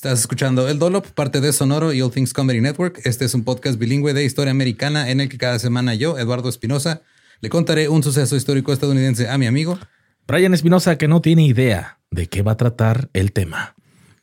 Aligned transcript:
Estás 0.00 0.20
escuchando 0.20 0.66
El 0.66 0.78
Dolop, 0.78 1.06
parte 1.08 1.42
de 1.42 1.52
Sonoro 1.52 1.92
y 1.92 2.00
All 2.00 2.10
Things 2.10 2.32
Comedy 2.32 2.62
Network. 2.62 3.02
Este 3.04 3.26
es 3.26 3.34
un 3.34 3.44
podcast 3.44 3.78
bilingüe 3.78 4.14
de 4.14 4.24
historia 4.24 4.50
americana 4.50 5.10
en 5.10 5.20
el 5.20 5.28
que 5.28 5.36
cada 5.36 5.58
semana 5.58 5.94
yo, 5.94 6.18
Eduardo 6.18 6.48
Espinosa, 6.48 7.02
le 7.42 7.50
contaré 7.50 7.90
un 7.90 8.02
suceso 8.02 8.34
histórico 8.34 8.72
estadounidense 8.72 9.28
a 9.28 9.36
mi 9.36 9.46
amigo 9.46 9.78
Brian 10.26 10.54
Espinosa, 10.54 10.96
que 10.96 11.06
no 11.06 11.20
tiene 11.20 11.44
idea 11.44 11.98
de 12.10 12.28
qué 12.28 12.40
va 12.40 12.52
a 12.52 12.56
tratar 12.56 13.10
el 13.12 13.32
tema. 13.32 13.74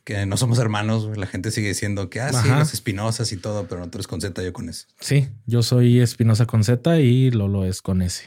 Que 0.02 0.26
no 0.26 0.36
somos 0.36 0.58
hermanos, 0.58 1.16
la 1.16 1.28
gente 1.28 1.52
sigue 1.52 1.68
diciendo 1.68 2.10
que 2.10 2.20
ah, 2.22 2.32
sí, 2.32 2.48
los 2.48 2.74
Espinosas 2.74 3.30
y 3.30 3.36
todo, 3.36 3.68
pero 3.68 3.80
no 3.80 3.88
tú 3.88 3.98
eres 3.98 4.08
con 4.08 4.20
Z, 4.20 4.42
yo 4.42 4.52
con 4.52 4.68
S. 4.68 4.86
Sí, 4.98 5.28
yo 5.46 5.62
soy 5.62 6.00
Espinosa 6.00 6.46
con 6.46 6.64
Z 6.64 6.98
y 6.98 7.30
Lolo 7.30 7.64
es 7.64 7.82
con 7.82 8.02
S. 8.02 8.24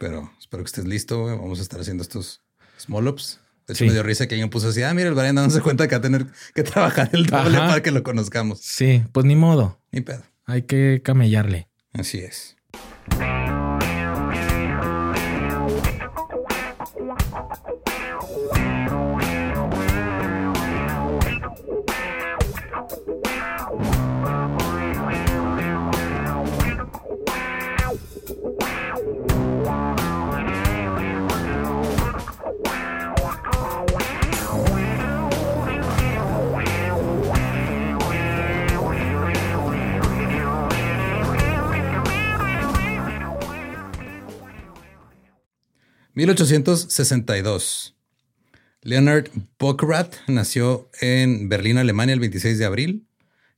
Pero 0.00 0.32
espero 0.40 0.64
que 0.64 0.68
estés 0.68 0.86
listo. 0.86 1.26
Vamos 1.26 1.60
a 1.60 1.62
estar 1.62 1.78
haciendo 1.78 2.02
estos 2.02 2.42
small 2.80 3.06
ups. 3.06 3.43
De 3.66 3.74
hecho, 3.74 3.84
me 3.86 3.92
dio 3.92 4.02
risa 4.02 4.26
que 4.26 4.34
alguien 4.34 4.50
puso 4.50 4.68
así, 4.68 4.82
ah, 4.82 4.92
mira, 4.92 5.08
el 5.08 5.14
Brian 5.14 5.34
dándose 5.34 5.60
cuenta 5.62 5.88
que 5.88 5.94
va 5.94 5.98
a 5.98 6.02
tener 6.02 6.26
que 6.54 6.62
trabajar 6.62 7.10
el 7.12 7.26
doble 7.26 7.58
para 7.58 7.82
que 7.82 7.90
lo 7.90 8.02
conozcamos. 8.02 8.60
Sí, 8.60 9.02
pues 9.12 9.24
ni 9.24 9.36
modo. 9.36 9.80
Ni 9.90 10.00
pedo. 10.02 10.22
Hay 10.46 10.62
que 10.62 11.00
camellarle. 11.02 11.68
Así 11.92 12.18
es. 12.18 12.56
1862. 46.24 47.94
Leonard 48.80 49.28
Bockrath 49.58 50.14
nació 50.26 50.88
en 51.02 51.50
Berlín, 51.50 51.76
Alemania, 51.76 52.14
el 52.14 52.20
26 52.20 52.58
de 52.58 52.64
abril. 52.64 53.06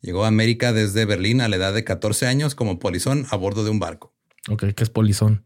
Llegó 0.01 0.25
a 0.25 0.29
América 0.29 0.73
desde 0.73 1.05
Berlín 1.05 1.41
a 1.41 1.49
la 1.49 1.57
edad 1.57 1.73
de 1.75 1.85
14 1.85 2.27
años 2.27 2.57
como 2.57 2.81
polizón 2.81 3.25
a 3.31 3.37
bordo 3.37 3.63
de 3.63 3.71
un 3.71 3.79
barco. 3.79 4.13
Ok, 4.49 4.65
¿qué 4.75 4.83
es 4.83 4.91
polizón? 4.91 5.45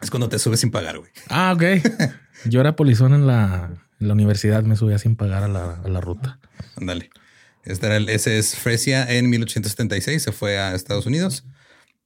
Es 0.00 0.10
cuando 0.10 0.30
te 0.30 0.38
subes 0.38 0.60
sin 0.60 0.70
pagar, 0.70 0.98
güey. 0.98 1.10
Ah, 1.28 1.52
ok. 1.54 1.62
Yo 2.46 2.60
era 2.60 2.74
polizón 2.74 3.12
en 3.12 3.26
la, 3.26 3.70
universidad, 4.00 4.62
me 4.62 4.76
subía 4.76 4.98
sin 4.98 5.14
pagar 5.14 5.42
a 5.42 5.48
la, 5.48 6.00
ruta. 6.00 6.40
Ándale. 6.76 7.10
Este 7.64 7.84
era 7.84 7.98
el, 7.98 8.08
ese 8.08 8.38
es 8.38 8.56
Fresia 8.56 9.10
en 9.12 9.28
1876, 9.28 10.22
se 10.22 10.32
fue 10.32 10.58
a 10.58 10.74
Estados 10.74 11.04
Unidos. 11.04 11.44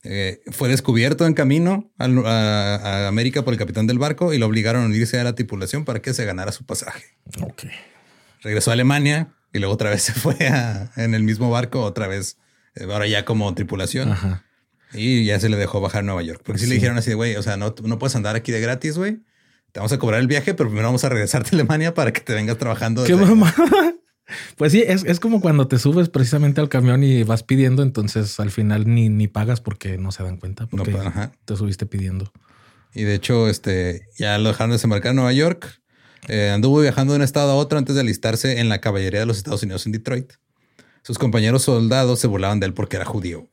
Eh, 0.09 0.41
fue 0.53 0.69
descubierto 0.69 1.27
en 1.27 1.35
camino 1.35 1.91
a, 1.99 3.08
América 3.08 3.42
por 3.42 3.53
el 3.53 3.58
capitán 3.58 3.89
del 3.89 3.98
barco 3.98 4.33
y 4.33 4.39
lo 4.39 4.47
obligaron 4.47 4.85
a 4.85 4.86
unirse 4.86 5.19
a 5.19 5.25
la 5.25 5.35
tripulación 5.35 5.85
para 5.85 6.01
que 6.01 6.14
se 6.14 6.25
ganara 6.25 6.53
su 6.53 6.64
pasaje. 6.64 7.05
Ok. 7.41 7.64
Regresó 8.42 8.70
a 8.70 8.75
Alemania 8.75 9.35
y 9.53 9.58
luego 9.58 9.75
otra 9.75 9.91
vez 9.91 10.03
se 10.05 10.13
fue 10.13 10.36
en 10.97 11.14
el 11.14 11.25
mismo 11.25 11.51
barco, 11.51 11.83
otra 11.83 12.07
vez, 12.07 12.39
eh, 12.77 12.85
ahora 12.85 13.07
ya 13.08 13.25
como 13.25 13.53
tripulación. 13.55 14.17
Y 14.92 15.25
ya 15.25 15.41
se 15.41 15.48
le 15.48 15.57
dejó 15.57 15.80
bajar 15.80 16.01
a 16.01 16.03
Nueva 16.05 16.23
York. 16.23 16.42
Porque 16.45 16.61
sí, 16.61 16.67
le 16.69 16.75
dijeron 16.77 16.97
así 16.97 17.11
de, 17.11 17.17
güey, 17.17 17.35
o 17.35 17.42
sea, 17.42 17.57
no, 17.57 17.75
no 17.83 17.98
puedes 17.98 18.14
andar 18.14 18.36
aquí 18.36 18.53
de 18.53 18.61
gratis, 18.61 18.97
güey. 18.97 19.19
Te 19.73 19.80
vamos 19.80 19.92
a 19.92 19.98
cobrar 19.98 20.20
el 20.20 20.29
viaje, 20.29 20.55
pero 20.55 20.69
primero 20.69 20.89
vamos 20.89 21.05
a 21.05 21.09
regresarte 21.09 21.51
a 21.51 21.55
Alemania 21.55 21.92
para 21.92 22.13
que 22.13 22.20
te 22.20 22.33
vengas 22.33 22.57
trabajando. 22.57 23.05
¿Qué 23.05 23.17
mamá? 23.17 23.53
Pues 24.57 24.73
sí, 24.73 24.83
es, 24.87 25.20
como 25.20 25.41
cuando 25.41 25.69
te 25.69 25.79
subes 25.79 26.09
precisamente 26.09 26.61
al 26.61 26.69
camión 26.69 27.05
y 27.05 27.23
vas 27.23 27.42
pidiendo, 27.42 27.83
entonces 27.83 28.41
al 28.41 28.51
final 28.51 28.92
ni, 28.92 29.09
ni 29.09 29.29
pagas 29.29 29.61
porque 29.61 29.98
no 29.98 30.11
se 30.11 30.23
dan 30.25 30.39
cuenta 30.39 30.67
porque 30.67 30.97
te 31.45 31.57
subiste 31.57 31.87
pidiendo. 31.87 32.33
Y 32.92 33.05
de 33.05 33.15
hecho, 33.15 33.48
este 33.48 34.09
ya 34.17 34.39
lo 34.39 34.48
dejaron 34.48 34.73
desembarcar 34.73 35.11
en 35.11 35.17
Nueva 35.17 35.33
York. 35.33 35.81
Eh, 36.29 36.51
anduvo 36.51 36.81
viajando 36.81 37.13
de 37.13 37.19
un 37.19 37.23
estado 37.23 37.53
a 37.53 37.55
otro 37.55 37.79
antes 37.79 37.95
de 37.95 38.01
alistarse 38.01 38.59
en 38.59 38.69
la 38.69 38.81
caballería 38.81 39.20
de 39.20 39.27
los 39.27 39.36
Estados 39.36 39.63
Unidos 39.63 39.86
en 39.86 39.92
Detroit. 39.92 40.33
Sus 41.03 41.19
compañeros 41.19 41.63
soldados 41.63 42.19
se 42.19 42.27
burlaban 42.27 42.59
de 42.59 42.67
él 42.67 42.75
porque 42.75 42.97
era 42.97 43.05
judío. 43.05 43.48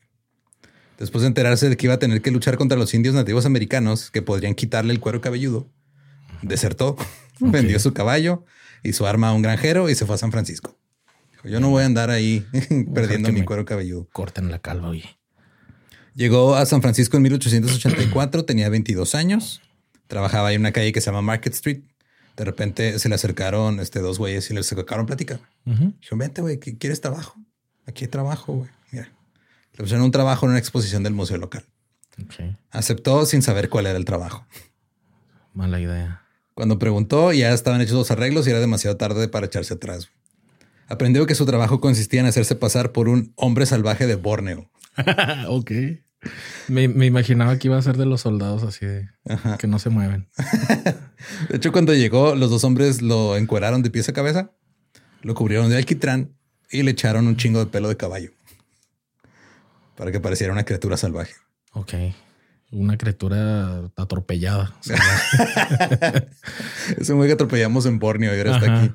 Después 0.97 1.21
de 1.21 1.27
enterarse 1.27 1.69
de 1.69 1.77
que 1.77 1.85
iba 1.85 1.95
a 1.95 1.99
tener 1.99 2.21
que 2.21 2.31
luchar 2.31 2.57
contra 2.57 2.77
los 2.77 2.93
indios 2.93 3.13
nativos 3.13 3.45
americanos 3.45 4.09
que 4.09 4.21
podrían 4.21 4.55
quitarle 4.55 4.93
el 4.93 4.99
cuero 4.99 5.21
cabelludo, 5.21 5.69
desertó, 6.41 6.95
vendió 7.39 7.79
su 7.79 7.93
caballo 7.93 8.45
y 8.83 8.93
su 8.93 9.05
arma 9.07 9.29
a 9.29 9.33
un 9.33 9.41
granjero 9.41 9.89
y 9.89 9.95
se 9.95 10.05
fue 10.05 10.15
a 10.15 10.17
San 10.17 10.31
Francisco. 10.31 10.77
yo 11.43 11.59
no 11.59 11.69
voy 11.69 11.83
a 11.83 11.85
andar 11.85 12.09
ahí 12.09 12.45
perdiendo 12.93 13.31
mi 13.31 13.43
cuero 13.43 13.65
cabelludo. 13.65 14.07
Corten 14.11 14.51
la 14.51 14.59
calva, 14.59 14.89
oye. 14.89 15.17
Llegó 16.15 16.55
a 16.55 16.65
San 16.65 16.81
Francisco 16.81 17.17
en 17.17 17.23
1884, 17.23 18.45
tenía 18.45 18.69
22 18.69 19.15
años. 19.15 19.61
Trabajaba 20.07 20.53
en 20.53 20.61
una 20.61 20.71
calle 20.71 20.91
que 20.91 21.01
se 21.01 21.07
llama 21.07 21.21
Market 21.21 21.53
Street. 21.53 21.81
De 22.37 22.45
repente 22.45 22.99
se 22.99 23.09
le 23.09 23.15
acercaron 23.15 23.79
este, 23.79 23.99
dos 23.99 24.19
güeyes 24.19 24.49
y 24.51 24.53
le 24.53 24.63
sacaron 24.63 25.05
plática. 25.05 25.39
Dijo, 25.65 26.17
vente, 26.17 26.41
güey, 26.41 26.59
¿quieres 26.59 27.01
trabajo? 27.01 27.39
Aquí 27.87 28.05
hay 28.05 28.09
trabajo, 28.09 28.53
güey. 28.53 28.69
Mira. 28.91 29.11
Le 29.73 29.77
pusieron 29.77 30.05
un 30.05 30.11
trabajo 30.11 30.45
en 30.45 30.51
una 30.51 30.59
exposición 30.59 31.03
del 31.03 31.13
museo 31.13 31.37
local. 31.37 31.65
Aceptó 32.69 33.25
sin 33.25 33.41
saber 33.41 33.69
cuál 33.69 33.87
era 33.87 33.97
el 33.97 34.05
trabajo. 34.05 34.45
Mala 35.53 35.79
idea. 35.79 36.22
Cuando 36.53 36.77
preguntó, 36.77 37.33
ya 37.33 37.53
estaban 37.53 37.81
hechos 37.81 37.95
los 37.95 38.11
arreglos 38.11 38.45
y 38.47 38.51
era 38.51 38.59
demasiado 38.59 38.97
tarde 38.97 39.27
para 39.27 39.47
echarse 39.47 39.73
atrás. 39.73 40.09
Aprendió 40.87 41.25
que 41.25 41.35
su 41.35 41.45
trabajo 41.45 41.79
consistía 41.79 42.19
en 42.19 42.27
hacerse 42.27 42.55
pasar 42.55 42.91
por 42.91 43.09
un 43.09 43.33
hombre 43.35 43.65
salvaje 43.65 44.05
de 44.05 44.15
Borneo. 44.15 44.69
ok. 45.47 45.71
Me, 46.67 46.83
imaginaba 46.83 47.57
que 47.57 47.67
iba 47.67 47.77
a 47.77 47.81
ser 47.81 47.97
de 47.97 48.05
los 48.05 48.21
soldados 48.21 48.63
así 48.63 48.85
de 48.85 49.09
que 49.59 49.67
no 49.67 49.79
se 49.79 49.89
mueven. 49.89 50.29
de 51.49 51.57
hecho, 51.57 51.71
cuando 51.71 51.93
llegó, 51.93 52.35
los 52.35 52.49
dos 52.49 52.63
hombres 52.63 53.01
lo 53.01 53.35
encueraron 53.35 53.81
de 53.81 53.89
pies 53.89 54.07
a 54.07 54.13
cabeza, 54.13 54.51
lo 55.21 55.33
cubrieron 55.35 55.69
de 55.69 55.77
alquitrán 55.77 56.37
y 56.71 56.83
le 56.83 56.91
echaron 56.91 57.27
un 57.27 57.35
chingo 57.35 57.59
de 57.59 57.65
pelo 57.65 57.89
de 57.89 57.97
caballo 57.97 58.31
para 59.97 60.11
que 60.11 60.19
pareciera 60.21 60.53
una 60.53 60.63
criatura 60.63 60.95
salvaje. 60.95 61.33
Ok 61.73 61.93
una 62.73 62.97
criatura 62.97 63.91
atropellada. 63.95 64.75
es 66.97 67.09
un 67.09 67.17
güey 67.17 67.29
que 67.29 67.33
atropellamos 67.33 67.85
en 67.85 67.99
Borneo 67.99 68.35
y 68.35 68.37
ahora 68.37 68.57
está 68.57 68.77
aquí. 68.77 68.93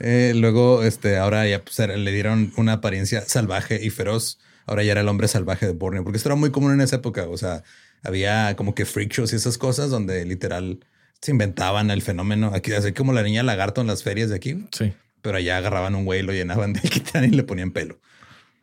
Eh, 0.00 0.32
luego, 0.34 0.82
este, 0.82 1.18
ahora 1.18 1.46
ya 1.46 1.62
pues, 1.62 1.78
le 1.78 2.12
dieron 2.12 2.52
una 2.56 2.74
apariencia 2.74 3.20
salvaje 3.22 3.84
y 3.84 3.90
feroz. 3.90 4.38
Ahora 4.66 4.82
ya 4.82 4.92
era 4.92 5.02
el 5.02 5.08
hombre 5.08 5.28
salvaje 5.28 5.66
de 5.66 5.72
Borneo, 5.72 6.04
porque 6.04 6.16
esto 6.16 6.28
era 6.28 6.36
muy 6.36 6.50
común 6.50 6.72
en 6.72 6.80
esa 6.80 6.96
época. 6.96 7.28
O 7.28 7.36
sea, 7.36 7.62
había 8.02 8.56
como 8.56 8.74
que 8.74 8.86
freak 8.86 9.12
shows 9.12 9.32
y 9.32 9.36
esas 9.36 9.58
cosas 9.58 9.90
donde 9.90 10.24
literal 10.24 10.80
se 11.20 11.32
inventaban 11.32 11.90
el 11.90 12.02
fenómeno. 12.02 12.52
Aquí, 12.54 12.72
así 12.72 12.92
como 12.92 13.12
la 13.12 13.22
niña 13.22 13.42
lagarto 13.42 13.80
en 13.80 13.86
las 13.86 14.02
ferias 14.02 14.30
de 14.30 14.36
aquí. 14.36 14.66
Sí. 14.72 14.92
Pero 15.22 15.36
allá 15.36 15.58
agarraban 15.58 15.94
un 15.94 16.06
güey, 16.06 16.22
lo 16.22 16.32
llenaban 16.32 16.72
de 16.72 16.80
quitar 16.88 17.24
y 17.24 17.30
le 17.30 17.42
ponían 17.42 17.72
pelo. 17.72 17.98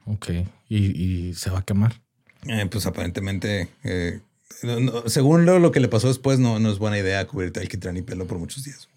Ok. 0.05 0.29
¿Y, 0.69 1.33
se 1.35 1.49
va 1.49 1.59
a 1.59 1.65
quemar? 1.65 2.01
Eh, 2.47 2.65
pues 2.69 2.85
aparentemente 2.85 3.69
eh, 3.83 4.21
según 5.05 5.45
lo, 5.45 5.71
que 5.71 5.79
le 5.79 5.87
pasó 5.87 6.07
después, 6.07 6.39
no, 6.39 6.59
no 6.59 6.71
es 6.71 6.79
buena 6.79 6.97
idea 6.97 7.25
cubrirte 7.27 7.59
alquitrán 7.59 7.97
y 7.97 8.01
pelo 8.01 8.27
por 8.27 8.39
muchos 8.39 8.63
días. 8.63 8.89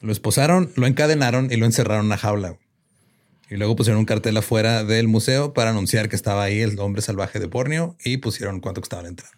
Lo 0.00 0.12
esposaron, 0.12 0.72
lo 0.76 0.86
encadenaron 0.86 1.50
y 1.50 1.56
lo 1.56 1.66
encerraron 1.66 2.00
en 2.00 2.06
una 2.06 2.18
jaula. 2.18 2.58
Y 3.50 3.56
luego 3.56 3.76
pusieron 3.76 4.00
un 4.00 4.06
cartel 4.06 4.36
afuera 4.36 4.84
del 4.84 5.06
museo 5.06 5.52
para 5.54 5.70
anunciar 5.70 6.08
que 6.08 6.16
estaba 6.16 6.42
ahí 6.42 6.60
el 6.60 6.78
hombre 6.78 7.02
salvaje 7.02 7.38
de 7.38 7.46
Borneo 7.46 7.96
y 8.04 8.16
pusieron 8.16 8.60
cuánto 8.60 8.80
costaba 8.80 9.02
la 9.02 9.08
entrada. 9.08 9.32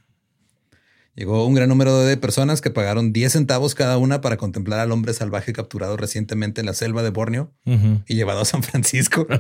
Llegó 1.15 1.47
un 1.47 1.55
gran 1.55 1.69
número 1.69 1.99
de 2.01 2.17
personas 2.17 2.61
que 2.61 2.71
pagaron 2.71 3.13
10 3.13 3.33
centavos 3.33 3.75
cada 3.75 3.97
una 3.97 4.21
para 4.21 4.37
contemplar 4.37 4.81
al 4.81 4.93
hombre 4.93 5.15
salvaje 5.15 5.53
capturado 5.53 5.97
recientemente 5.97 6.61
en 6.61 6.67
la 6.67 6.75
selva 6.75 7.03
de 7.03 7.11
Borneo 7.11 7.53
y 7.65 8.15
llevado 8.15 8.41
a 8.41 8.45
San 8.45 8.63
Francisco. 8.63 9.27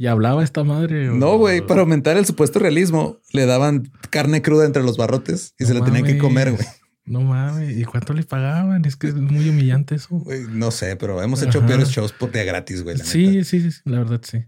¿Y 0.00 0.06
hablaba 0.06 0.42
esta 0.42 0.64
madre? 0.64 1.08
No, 1.08 1.36
güey, 1.36 1.60
para 1.60 1.82
aumentar 1.82 2.16
el 2.16 2.24
supuesto 2.24 2.58
realismo, 2.58 3.18
le 3.34 3.44
daban 3.44 3.92
carne 4.08 4.40
cruda 4.40 4.64
entre 4.64 4.82
los 4.82 4.96
barrotes 4.96 5.54
y 5.58 5.66
se 5.66 5.74
la 5.74 5.84
tenían 5.84 6.04
que 6.04 6.16
comer, 6.16 6.52
güey. 6.52 6.66
No 7.04 7.20
mames, 7.20 7.76
¿y 7.76 7.84
cuánto 7.84 8.14
le 8.14 8.22
pagaban? 8.22 8.82
Es 8.86 8.96
que 8.96 9.08
es 9.08 9.14
muy 9.14 9.46
humillante 9.50 9.96
eso. 9.96 10.24
no 10.48 10.70
sé, 10.70 10.96
pero 10.96 11.22
hemos 11.22 11.42
hecho 11.42 11.66
peores 11.66 11.90
shows 11.90 12.12
por 12.12 12.32
día 12.32 12.44
gratis, 12.44 12.82
güey. 12.82 12.96
Sí, 12.96 13.44
sí, 13.44 13.70
sí, 13.70 13.80
la 13.84 13.98
verdad 13.98 14.22
sí. 14.22 14.38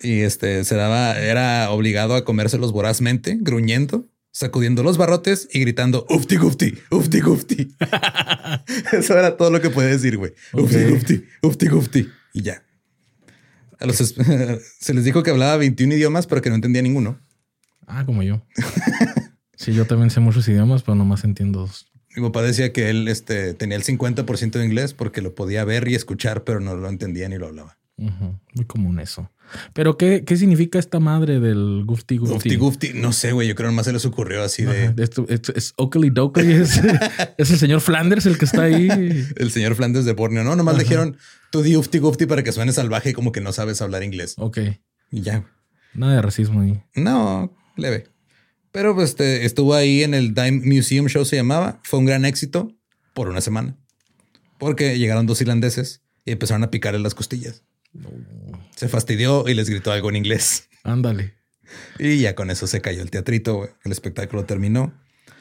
Y 0.00 0.20
este 0.20 0.64
se 0.64 0.76
daba, 0.76 1.18
era 1.18 1.70
obligado 1.72 2.14
a 2.14 2.24
comérselos 2.24 2.72
vorazmente, 2.72 3.36
gruñendo, 3.38 4.08
sacudiendo 4.30 4.82
los 4.82 4.96
barrotes 4.96 5.46
y 5.52 5.60
gritando 5.60 6.06
ufti 6.08 6.36
gufti, 6.36 6.78
ufti 6.90 7.20
gufti. 7.20 7.76
Eso 8.92 9.18
era 9.18 9.36
todo 9.36 9.50
lo 9.50 9.60
que 9.60 9.68
podía 9.68 9.90
decir, 9.90 10.16
güey. 10.16 10.32
Ufti 10.54 10.84
gufti, 10.84 11.24
ufti 11.42 11.68
gufti. 11.68 12.08
Y 12.32 12.40
ya. 12.40 12.62
A 13.82 13.86
los 13.86 13.96
se 14.80 14.94
les 14.94 15.04
dijo 15.04 15.24
que 15.24 15.30
hablaba 15.30 15.56
21 15.56 15.94
idiomas, 15.94 16.28
pero 16.28 16.40
que 16.40 16.50
no 16.50 16.54
entendía 16.54 16.82
ninguno. 16.82 17.18
Ah, 17.86 18.06
como 18.06 18.22
yo. 18.22 18.46
sí, 19.56 19.72
yo 19.72 19.86
también 19.86 20.10
sé 20.10 20.20
muchos 20.20 20.46
idiomas, 20.46 20.82
pero 20.82 20.94
nomás 20.94 21.24
entiendo 21.24 21.60
dos. 21.60 21.92
Mi 22.14 22.22
papá 22.22 22.42
decía 22.42 22.72
que 22.72 22.90
él 22.90 23.08
este, 23.08 23.54
tenía 23.54 23.76
el 23.76 23.82
50% 23.82 24.52
de 24.52 24.64
inglés 24.64 24.94
porque 24.94 25.20
lo 25.20 25.34
podía 25.34 25.64
ver 25.64 25.88
y 25.88 25.96
escuchar, 25.96 26.44
pero 26.44 26.60
no 26.60 26.76
lo 26.76 26.88
entendía 26.88 27.28
ni 27.28 27.38
lo 27.38 27.48
hablaba. 27.48 27.78
Muy 28.54 28.64
común 28.66 29.00
eso. 29.00 29.30
Pero 29.72 29.96
¿qué, 29.98 30.24
¿qué, 30.24 30.36
significa 30.36 30.78
esta 30.78 30.98
madre 31.00 31.40
del 31.40 31.84
Gufti 31.84 32.16
Gufti? 32.16 32.34
Gufti 32.34 32.56
Gufti, 32.56 32.92
no 32.94 33.12
sé, 33.12 33.32
güey. 33.32 33.48
Yo 33.48 33.54
creo 33.54 33.70
que 33.70 33.76
más 33.76 33.86
se 33.86 33.92
les 33.92 34.04
ocurrió 34.04 34.42
así 34.42 34.64
de. 34.64 34.94
Esto, 34.98 35.26
es 35.28 35.74
Oakley 35.76 36.10
Dokley. 36.10 36.52
Es, 36.52 36.80
es, 37.38 37.50
el 37.50 37.58
señor 37.58 37.80
Flanders 37.80 38.26
el 38.26 38.38
que 38.38 38.44
está 38.44 38.62
ahí. 38.62 38.88
el 39.36 39.50
señor 39.50 39.74
Flanders 39.74 40.04
de 40.04 40.12
Borneo. 40.12 40.44
No, 40.44 40.56
nomás 40.56 40.76
le 40.76 40.84
dijeron 40.84 41.16
tú 41.50 41.62
di 41.62 41.76
Ufti 41.76 41.98
Gufti 41.98 42.26
para 42.26 42.42
que 42.42 42.52
suene 42.52 42.72
salvaje 42.72 43.10
y 43.10 43.12
como 43.12 43.32
que 43.32 43.40
no 43.40 43.52
sabes 43.52 43.82
hablar 43.82 44.02
inglés. 44.02 44.34
Ok. 44.38 44.58
Y 45.10 45.20
ya. 45.20 45.44
Nada 45.94 46.14
de 46.14 46.22
racismo 46.22 46.62
ahí. 46.62 46.82
No, 46.94 47.54
leve. 47.76 48.06
Pero 48.72 48.94
pues 48.94 49.10
este, 49.10 49.44
estuvo 49.44 49.74
ahí 49.74 50.02
en 50.02 50.14
el 50.14 50.34
Dime 50.34 50.62
Museum 50.64 51.06
Show, 51.08 51.24
se 51.26 51.36
llamaba. 51.36 51.80
Fue 51.84 51.98
un 51.98 52.06
gran 52.06 52.24
éxito 52.24 52.72
por 53.12 53.28
una 53.28 53.42
semana. 53.42 53.76
Porque 54.58 54.98
llegaron 54.98 55.26
dos 55.26 55.40
irlandeses 55.42 56.00
y 56.24 56.32
empezaron 56.32 56.64
a 56.64 56.70
picarle 56.70 57.00
las 57.00 57.14
costillas. 57.14 57.64
Se 58.76 58.88
fastidió 58.88 59.48
y 59.48 59.54
les 59.54 59.68
gritó 59.68 59.92
algo 59.92 60.10
en 60.10 60.16
inglés. 60.16 60.68
Ándale. 60.82 61.34
Y 61.98 62.18
ya 62.18 62.34
con 62.34 62.50
eso 62.50 62.66
se 62.66 62.80
cayó 62.80 63.02
el 63.02 63.10
teatrito. 63.10 63.68
El 63.84 63.92
espectáculo 63.92 64.44
terminó. 64.44 64.92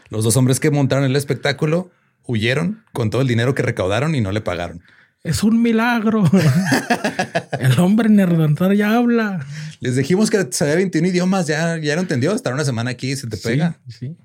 Los 0.09 0.23
dos 0.23 0.37
hombres 0.37 0.59
que 0.59 0.71
montaron 0.71 1.05
el 1.05 1.15
espectáculo 1.15 1.91
huyeron 2.25 2.83
con 2.93 3.09
todo 3.09 3.21
el 3.21 3.27
dinero 3.27 3.55
que 3.55 3.63
recaudaron 3.63 4.15
y 4.15 4.21
no 4.21 4.31
le 4.31 4.41
pagaron. 4.41 4.81
Es 5.23 5.43
un 5.43 5.61
milagro. 5.61 6.23
el 7.59 7.79
hombre 7.79 8.09
neerlandés 8.09 8.77
ya 8.77 8.95
habla. 8.95 9.45
Les 9.79 9.95
dijimos 9.95 10.29
que 10.29 10.47
sabía 10.51 10.75
21 10.75 11.07
idiomas, 11.07 11.47
ya, 11.47 11.77
ya 11.77 11.95
lo 11.95 12.01
entendió. 12.01 12.33
Estar 12.33 12.53
una 12.53 12.65
semana 12.65 12.91
aquí 12.91 13.11
y 13.11 13.15
se 13.15 13.27
te 13.27 13.37
pega. 13.37 13.79
Sí. 13.87 14.15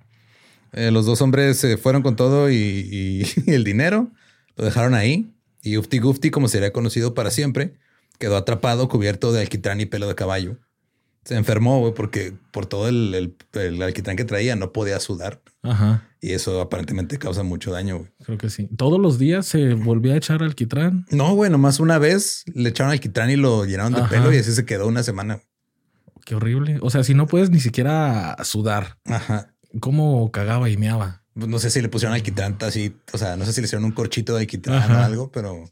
Eh, 0.73 0.91
los 0.91 1.07
dos 1.07 1.21
hombres 1.21 1.59
se 1.59 1.77
fueron 1.77 2.03
con 2.03 2.17
todo 2.17 2.51
y, 2.51 3.27
el 3.47 3.65
dinero. 3.65 4.11
Lo 4.57 4.65
dejaron 4.65 4.95
ahí. 4.95 5.33
Y 5.63 5.77
Ufti 5.77 5.99
Gufti, 5.99 6.31
como 6.31 6.49
sería 6.49 6.73
conocido 6.73 7.13
para 7.13 7.31
siempre, 7.31 7.75
quedó 8.19 8.37
atrapado, 8.37 8.89
cubierto 8.89 9.33
de 9.33 9.41
alquitrán 9.41 9.81
y 9.81 9.87
pelo 9.87 10.09
de 10.09 10.15
caballo. 10.15 10.59
Se 11.25 11.35
enfermó, 11.35 11.81
güey, 11.81 11.93
porque 11.93 12.35
por 12.53 12.67
todo 12.67 12.89
el, 12.89 13.35
el, 13.53 13.83
alquitrán 13.83 14.17
que 14.17 14.25
traía 14.25 14.55
no 14.55 14.73
podía 14.73 15.01
sudar. 15.01 15.43
Ajá. 15.63 16.09
Y 16.21 16.33
eso 16.33 16.61
aparentemente 16.61 17.19
causa 17.19 17.43
mucho 17.43 17.73
daño, 17.73 17.99
güey. 17.99 18.11
Creo 18.25 18.39
que 18.39 18.49
sí. 18.49 18.69
¿Todos 18.77 19.01
los 19.01 19.19
días 19.19 19.45
se 19.47 19.75
volvía 19.75 20.15
a 20.15 20.17
echar 20.19 20.43
alquitrán? 20.43 21.05
No, 21.11 21.35
güey, 21.35 21.51
nomás 21.51 21.81
una 21.81 21.99
vez 21.99 22.45
le 22.55 22.69
echaron 22.69 22.93
alquitrán 22.93 23.31
y 23.31 23.37
lo 23.37 23.65
llenaron 23.65 23.93
de 23.93 24.03
pelo 24.03 24.33
y 24.33 24.39
así 24.39 24.53
se 24.53 24.65
quedó 24.65 24.87
una 24.87 25.03
semana. 25.03 25.41
Qué 26.25 26.37
horrible. 26.37 26.79
O 26.81 26.91
sea, 26.91 27.03
si 27.03 27.15
no 27.15 27.27
puedes 27.27 27.51
ni 27.51 27.61
siquiera 27.61 28.37
sudar. 28.45 28.99
Ajá. 29.05 29.53
¿Cómo 29.81 30.31
cagaba 30.31 30.71
y 30.71 30.77
meaba? 30.77 31.25
Pues 31.35 31.49
no 31.49 31.59
sé 31.59 31.71
si 31.71 31.83
le 31.83 31.89
pusieron 31.89 32.15
alquitrán 32.15 32.57
así, 32.61 32.97
o 33.13 33.19
sea, 33.19 33.37
no 33.37 33.45
sé 33.45 33.53
si 33.53 33.61
le 33.61 33.67
hicieron 33.67 33.85
un 33.85 33.93
corchito 33.93 34.35
de 34.35 34.41
alquitrán 34.41 34.91
o 34.91 34.99
algo, 34.99 35.31
pero 35.31 35.65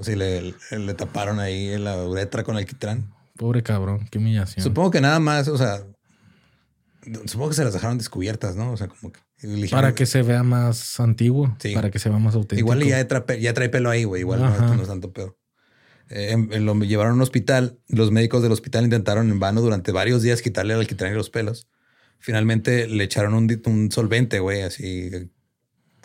o 0.00 0.04
si 0.04 0.16
le, 0.16 0.54
le 0.70 0.94
taparon 0.94 1.40
ahí 1.40 1.76
la 1.78 2.02
uretra 2.04 2.42
con 2.42 2.56
alquitrán. 2.56 3.12
Pobre 3.36 3.62
cabrón, 3.62 4.08
qué 4.10 4.18
humillación. 4.18 4.64
Supongo 4.64 4.90
que 4.90 5.00
nada 5.00 5.20
más, 5.20 5.48
o 5.48 5.58
sea, 5.58 5.84
supongo 7.26 7.50
que 7.50 7.56
se 7.56 7.64
las 7.64 7.74
dejaron 7.74 7.98
descubiertas, 7.98 8.56
¿no? 8.56 8.72
O 8.72 8.76
sea, 8.76 8.88
como 8.88 9.12
que. 9.12 9.20
Para 9.70 9.94
que 9.94 10.04
se 10.04 10.22
vea 10.22 10.42
más 10.42 11.00
antiguo, 11.00 11.56
sí. 11.60 11.74
para 11.74 11.90
que 11.90 11.98
se 11.98 12.08
vea 12.08 12.18
más 12.18 12.34
auténtico. 12.34 12.60
Igual 12.60 12.82
ya, 12.84 13.06
trae, 13.08 13.40
ya 13.40 13.54
trae 13.54 13.68
pelo 13.68 13.88
ahí, 13.88 14.04
güey. 14.04 14.20
Igual 14.20 14.40
no, 14.40 14.74
no, 14.74 14.82
es 14.82 14.88
tanto 14.88 15.12
pedo. 15.12 15.38
Eh, 16.10 16.32
em, 16.32 16.48
lo 16.64 16.74
llevaron 16.80 17.12
a 17.12 17.16
un 17.16 17.22
hospital. 17.22 17.78
Los 17.88 18.10
médicos 18.10 18.42
del 18.42 18.52
hospital 18.52 18.84
intentaron 18.84 19.30
en 19.30 19.38
vano 19.38 19.62
durante 19.62 19.92
varios 19.92 20.20
días 20.22 20.42
quitarle 20.42 20.74
al 20.74 20.80
alquitrán 20.80 21.12
y 21.12 21.14
los 21.14 21.30
pelos. 21.30 21.68
Finalmente 22.18 22.86
le 22.86 23.04
echaron 23.04 23.32
un, 23.32 23.62
un 23.64 23.90
solvente, 23.90 24.40
güey, 24.40 24.62
así. 24.62 25.10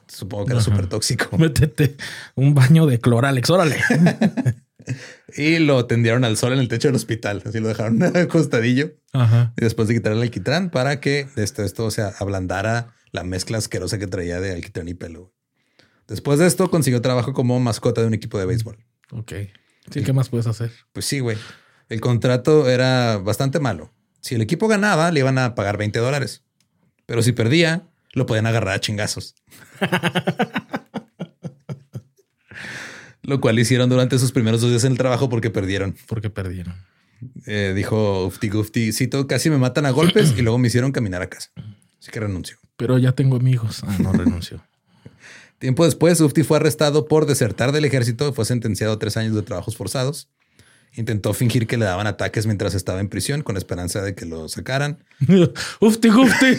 Supongo 0.07 0.45
que 0.45 0.53
era 0.53 0.61
súper 0.61 0.87
tóxico. 0.87 1.29
Métete 1.37 1.95
un 2.35 2.53
baño 2.53 2.85
de 2.85 2.99
cloralex, 2.99 3.49
órale. 3.49 3.77
y 5.35 5.59
lo 5.59 5.85
tendieron 5.85 6.23
al 6.23 6.37
sol 6.37 6.53
en 6.53 6.59
el 6.59 6.67
techo 6.67 6.87
del 6.87 6.95
hospital. 6.95 7.41
Así 7.45 7.59
lo 7.59 7.67
dejaron 7.67 8.01
acostadillo. 8.17 8.93
Ajá. 9.13 9.53
Y 9.57 9.61
después 9.61 9.87
de 9.87 9.95
quitarle 9.95 10.17
el 10.17 10.23
alquitrán 10.23 10.69
para 10.69 10.99
que 10.99 11.27
esto, 11.35 11.63
esto 11.63 11.89
se 11.91 12.01
ablandara 12.01 12.93
la 13.11 13.23
mezcla 13.23 13.57
asquerosa 13.57 13.97
que 13.97 14.07
traía 14.07 14.39
de 14.39 14.53
alquitrán 14.53 14.87
y 14.87 14.93
pelo. 14.93 15.33
Después 16.07 16.37
de 16.39 16.45
esto 16.45 16.69
consiguió 16.69 17.01
trabajo 17.01 17.33
como 17.33 17.59
mascota 17.59 18.01
de 18.01 18.07
un 18.07 18.13
equipo 18.13 18.37
de 18.37 18.45
béisbol. 18.45 18.77
Ok. 19.11 19.33
Sí, 19.91 20.03
¿qué 20.03 20.13
más 20.13 20.29
puedes 20.29 20.47
hacer? 20.47 20.71
Pues 20.93 21.05
sí, 21.05 21.19
güey. 21.19 21.37
El 21.89 22.01
contrato 22.01 22.69
era 22.69 23.17
bastante 23.17 23.59
malo. 23.59 23.93
Si 24.21 24.35
el 24.35 24.41
equipo 24.41 24.67
ganaba, 24.67 25.11
le 25.11 25.19
iban 25.19 25.37
a 25.37 25.55
pagar 25.55 25.77
20 25.77 25.99
dólares. 25.99 26.43
Pero 27.05 27.21
si 27.21 27.31
perdía, 27.31 27.87
lo 28.15 28.25
podían 28.25 28.47
agarrar 28.47 28.73
a 28.73 28.79
chingazos. 28.79 29.35
Lo 33.21 33.39
cual 33.41 33.59
hicieron 33.59 33.89
durante 33.89 34.17
sus 34.17 34.31
primeros 34.31 34.61
dos 34.61 34.69
días 34.69 34.83
en 34.83 34.93
el 34.93 34.97
trabajo 34.97 35.29
porque 35.29 35.49
perdieron. 35.49 35.95
Porque 36.07 36.29
perdieron. 36.29 36.75
Eh, 37.45 37.73
dijo 37.75 38.25
Ufti 38.25 38.49
Gufti, 38.49 38.91
cito, 38.91 39.27
casi 39.27 39.49
me 39.49 39.57
matan 39.57 39.85
a 39.85 39.91
golpes 39.91 40.33
y 40.37 40.41
luego 40.41 40.57
me 40.57 40.67
hicieron 40.67 40.91
caminar 40.91 41.21
a 41.21 41.29
casa. 41.29 41.51
Así 41.99 42.11
que 42.11 42.19
renunció. 42.19 42.57
Pero 42.77 42.97
ya 42.97 43.13
tengo 43.13 43.35
amigos. 43.35 43.83
Ah, 43.83 43.95
no 43.99 44.11
renunció. 44.11 44.63
Tiempo 45.59 45.85
después, 45.85 46.19
Ufti 46.21 46.43
fue 46.43 46.57
arrestado 46.57 47.07
por 47.07 47.25
desertar 47.25 47.71
del 47.71 47.85
ejército. 47.85 48.33
Fue 48.33 48.45
sentenciado 48.45 48.93
a 48.93 48.99
tres 48.99 49.17
años 49.17 49.33
de 49.35 49.41
trabajos 49.41 49.75
forzados. 49.75 50.29
Intentó 50.97 51.33
fingir 51.33 51.67
que 51.67 51.77
le 51.77 51.85
daban 51.85 52.07
ataques 52.07 52.45
mientras 52.45 52.73
estaba 52.73 52.99
en 52.99 53.09
prisión 53.09 53.41
con 53.41 53.57
esperanza 53.57 54.01
de 54.01 54.15
que 54.15 54.25
lo 54.25 54.47
sacaran. 54.47 55.03
ufti 55.79 56.09
Gufti. 56.09 56.57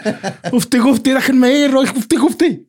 ufti 0.52 0.78
Gufti, 0.78 1.12
déjenme 1.12 1.58
ir. 1.58 1.74
Ufti 1.74 2.16
Gufti. 2.16 2.68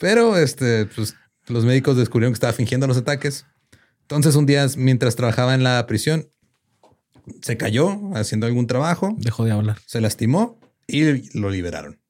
Pero 0.00 0.36
este, 0.36 0.86
pues 0.86 1.14
los 1.46 1.64
médicos 1.64 1.96
descubrieron 1.96 2.32
que 2.32 2.36
estaba 2.36 2.52
fingiendo 2.52 2.86
los 2.86 2.96
ataques. 2.96 3.46
Entonces, 4.02 4.34
un 4.34 4.46
día, 4.46 4.66
mientras 4.76 5.16
trabajaba 5.16 5.54
en 5.54 5.62
la 5.62 5.86
prisión, 5.86 6.28
se 7.42 7.56
cayó 7.56 7.98
haciendo 8.14 8.46
algún 8.46 8.66
trabajo. 8.66 9.14
Dejó 9.18 9.44
de 9.44 9.52
hablar. 9.52 9.78
Se 9.86 10.00
lastimó 10.00 10.60
y 10.86 11.38
lo 11.38 11.50
liberaron. 11.50 12.00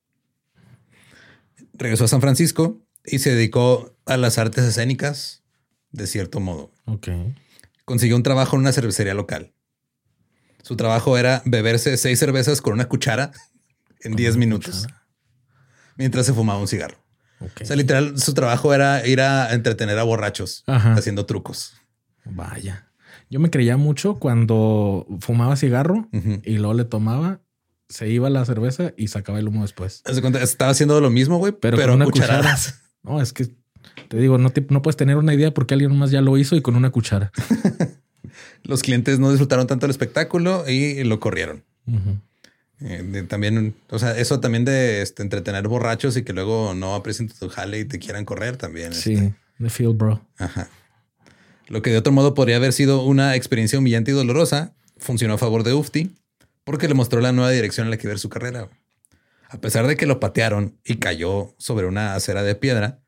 Regresó 1.74 2.04
a 2.04 2.08
San 2.08 2.20
Francisco 2.20 2.80
y 3.04 3.18
se 3.18 3.34
dedicó 3.34 3.96
a 4.06 4.16
las 4.16 4.38
artes 4.38 4.64
escénicas 4.64 5.44
de 5.92 6.06
cierto 6.06 6.40
modo. 6.40 6.72
Ok. 6.86 7.08
Consiguió 7.84 8.16
un 8.16 8.22
trabajo 8.22 8.56
en 8.56 8.60
una 8.60 8.72
cervecería 8.72 9.14
local. 9.14 9.52
Su 10.62 10.76
trabajo 10.76 11.18
era 11.18 11.42
beberse 11.44 11.96
seis 11.96 12.18
cervezas 12.18 12.60
con 12.62 12.72
una 12.72 12.88
cuchara 12.88 13.32
en 14.00 14.16
diez 14.16 14.36
minutos 14.36 14.86
mientras 15.96 16.26
se 16.26 16.32
fumaba 16.32 16.58
un 16.58 16.68
cigarro. 16.68 16.98
O 17.40 17.64
sea, 17.64 17.76
literal, 17.76 18.18
su 18.18 18.32
trabajo 18.32 18.72
era 18.72 19.06
ir 19.06 19.20
a 19.20 19.52
entretener 19.52 19.98
a 19.98 20.02
borrachos 20.02 20.64
haciendo 20.66 21.26
trucos. 21.26 21.74
Vaya. 22.24 22.90
Yo 23.28 23.40
me 23.40 23.50
creía 23.50 23.76
mucho 23.76 24.14
cuando 24.14 25.06
fumaba 25.20 25.56
cigarro 25.56 26.08
y 26.42 26.56
luego 26.58 26.74
le 26.74 26.84
tomaba, 26.84 27.40
se 27.88 28.08
iba 28.08 28.30
la 28.30 28.44
cerveza 28.44 28.92
y 28.96 29.08
sacaba 29.08 29.38
el 29.38 29.48
humo 29.48 29.62
después. 29.62 30.02
Estaba 30.40 30.70
haciendo 30.70 31.00
lo 31.00 31.10
mismo, 31.10 31.38
güey, 31.38 31.52
pero, 31.52 31.76
con 31.76 31.90
una 31.90 32.04
cuchara. 32.06 32.56
No, 33.02 33.20
es 33.20 33.32
que 33.32 33.54
te 34.08 34.16
digo, 34.18 34.38
no, 34.38 34.52
no 34.68 34.82
puedes 34.82 34.96
tener 34.96 35.16
una 35.16 35.34
idea 35.34 35.52
porque 35.52 35.74
alguien 35.74 35.96
más 35.96 36.10
ya 36.10 36.20
lo 36.20 36.36
hizo 36.36 36.56
y 36.56 36.62
con 36.62 36.76
una 36.76 36.90
cuchara. 36.90 37.32
Los 38.64 38.82
clientes 38.82 39.18
no 39.18 39.30
disfrutaron 39.30 39.66
tanto 39.66 39.86
el 39.86 39.90
espectáculo 39.90 40.68
y 40.68 41.04
lo 41.04 41.20
corrieron. 41.20 41.62
Eh, 42.80 43.24
también, 43.28 43.74
o 43.90 43.98
sea, 43.98 44.16
eso 44.16 44.40
también 44.40 44.64
de 44.64 45.02
este, 45.02 45.22
entretener 45.22 45.68
borrachos 45.68 46.16
y 46.16 46.22
que 46.22 46.32
luego 46.32 46.74
no 46.74 46.94
aprecien 46.94 47.28
tu 47.28 47.48
jale 47.48 47.80
y 47.80 47.84
te 47.84 47.98
quieran 47.98 48.24
correr 48.24 48.56
también. 48.56 48.92
Sí, 48.92 49.14
este. 49.14 49.34
the 49.58 49.70
feel, 49.70 49.94
bro. 49.94 50.20
Ajá. 50.38 50.68
Lo 51.68 51.82
que 51.82 51.90
de 51.90 51.98
otro 51.98 52.12
modo 52.12 52.34
podría 52.34 52.56
haber 52.56 52.72
sido 52.72 53.02
una 53.02 53.36
experiencia 53.36 53.78
humillante 53.78 54.10
y 54.10 54.14
dolorosa, 54.14 54.74
funcionó 54.98 55.34
a 55.34 55.38
favor 55.38 55.62
de 55.62 55.72
Ufti 55.72 56.14
porque 56.64 56.88
le 56.88 56.94
mostró 56.94 57.20
la 57.20 57.32
nueva 57.32 57.50
dirección 57.50 57.86
en 57.86 57.90
la 57.90 57.96
que 57.96 58.08
ver 58.08 58.18
su 58.18 58.28
carrera. 58.28 58.68
A 59.48 59.60
pesar 59.60 59.86
de 59.86 59.96
que 59.96 60.06
lo 60.06 60.18
patearon 60.20 60.78
y 60.84 60.96
cayó 60.96 61.54
sobre 61.58 61.86
una 61.86 62.14
acera 62.14 62.42
de 62.42 62.54
piedra, 62.54 63.03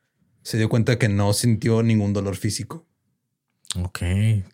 se 0.47 0.59
dio 0.59 0.69
cuenta 0.69 0.97
que 0.97 1.09
no 1.09 1.33
sintió 1.33 1.83
ningún 1.83 2.13
dolor 2.13 2.37
físico. 2.37 2.87
Ok. 3.83 3.99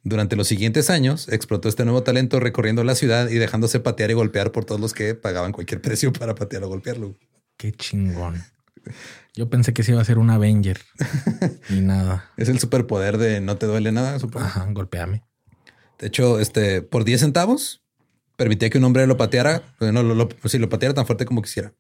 Durante 0.03 0.37
los 0.37 0.49
siguientes 0.49 0.89
años 0.89 1.29
explotó 1.29 1.69
este 1.69 1.85
nuevo 1.85 2.03
talento 2.03 2.41
recorriendo 2.41 2.83
la 2.83 2.95
ciudad 2.95 3.29
y 3.29 3.35
dejándose 3.35 3.79
patear 3.79 4.11
y 4.11 4.15
golpear 4.15 4.53
por 4.53 4.65
todos 4.65 4.81
los 4.81 4.95
que 4.95 5.15
pagaban 5.15 5.53
cualquier 5.53 5.83
precio 5.83 6.11
para 6.11 6.35
patear 6.35 6.65
o 6.65 6.69
golpearlo. 6.69 7.15
Qué 7.59 7.73
chingón. 7.73 8.43
Yo 9.35 9.51
pensé 9.51 9.75
que 9.75 9.83
se 9.83 9.93
iba 9.93 10.01
a 10.01 10.05
ser 10.07 10.17
un 10.17 10.31
Avenger. 10.31 10.81
y 11.69 11.83
nada. 11.83 12.31
Es 12.39 12.49
el 12.49 12.59
superpoder 12.59 13.19
de 13.19 13.43
no 13.43 13.59
te 13.59 13.67
duele 13.67 13.93
nada, 13.93 14.19
supongo. 14.19 14.47
Ajá, 14.47 14.67
golpeame. 14.71 15.25
De 15.99 16.07
hecho, 16.07 16.41
este, 16.41 16.81
por 16.81 17.05
10 17.05 17.21
centavos, 17.21 17.83
permitía 18.39 18.71
que 18.71 18.79
un 18.79 18.85
hombre 18.85 19.07
lo 19.07 19.19
pateara, 19.19 19.63
no, 19.79 20.03
lo, 20.03 20.15
lo, 20.15 20.31
si 20.47 20.59
lo 20.59 20.71
pateara 20.71 20.95
tan 20.95 21.05
fuerte 21.05 21.27
como 21.27 21.43
quisiera. 21.43 21.75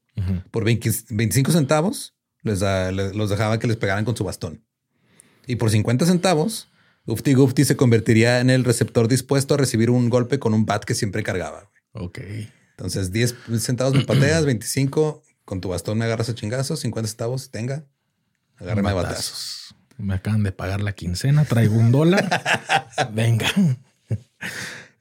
Por 0.51 0.65
25 0.65 1.51
centavos, 1.51 2.15
les 2.43 2.61
los 3.15 3.31
dejaba 3.31 3.59
que 3.59 3.67
les 3.67 3.77
pegaran 3.77 4.05
con 4.05 4.17
su 4.17 4.25
bastón. 4.25 4.65
Y 5.47 5.57
por 5.57 5.71
50 5.71 6.07
centavos, 6.07 6.69
Ufti 7.07 7.35
Gufti 7.35 7.65
se 7.65 7.77
convertiría 7.77 8.41
en 8.41 8.51
el 8.51 8.65
receptor 8.65 9.09
dispuesto 9.09 9.55
a 9.55 9.57
recibir 9.57 9.91
un 9.91 10.09
golpe 10.09 10.39
con 10.39 10.55
un 10.55 10.67
bat 10.67 10.85
que 10.85 10.95
siempre 10.95 11.23
cargaba. 11.23 11.71
Ok. 11.93 12.21
Entonces, 12.71 13.13
10 13.13 13.35
centavos 13.59 13.95
me 13.95 14.05
pateas, 14.05 14.45
25 14.45 15.23
con 15.45 15.61
tu 15.61 15.69
bastón 15.69 15.99
me 15.99 16.05
agarras 16.05 16.29
a 16.29 16.35
chingazos, 16.35 16.81
50 16.81 17.09
centavos, 17.09 17.51
tenga, 17.51 17.85
agárrame 18.57 18.91
a 18.91 18.95
batazos. 18.95 19.75
Me 19.99 20.15
acaban 20.15 20.43
de 20.43 20.53
pagar 20.53 20.81
la 20.81 20.93
quincena, 20.93 21.45
traigo 21.45 21.77
un 21.77 21.93
dólar. 21.93 22.29
Venga. 23.13 23.47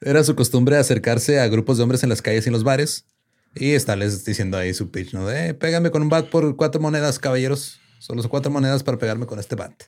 Era 0.00 0.24
su 0.24 0.34
costumbre 0.34 0.76
acercarse 0.76 1.40
a 1.40 1.48
grupos 1.48 1.76
de 1.76 1.84
hombres 1.84 2.02
en 2.02 2.08
las 2.08 2.22
calles 2.22 2.44
y 2.46 2.48
en 2.48 2.52
los 2.52 2.64
bares 2.64 3.06
y 3.54 3.72
estarles 3.72 4.24
diciendo 4.24 4.56
ahí 4.56 4.74
su 4.74 4.90
pitch, 4.90 5.12
¿no? 5.12 5.26
De, 5.26 5.54
pégame 5.54 5.90
con 5.90 6.02
un 6.02 6.08
bat 6.08 6.28
por 6.28 6.56
cuatro 6.56 6.80
monedas, 6.80 7.18
caballeros. 7.18 7.80
Solo 7.98 8.28
cuatro 8.28 8.50
monedas 8.50 8.82
para 8.82 8.98
pegarme 8.98 9.26
con 9.26 9.38
este 9.38 9.54
bat. 9.54 9.84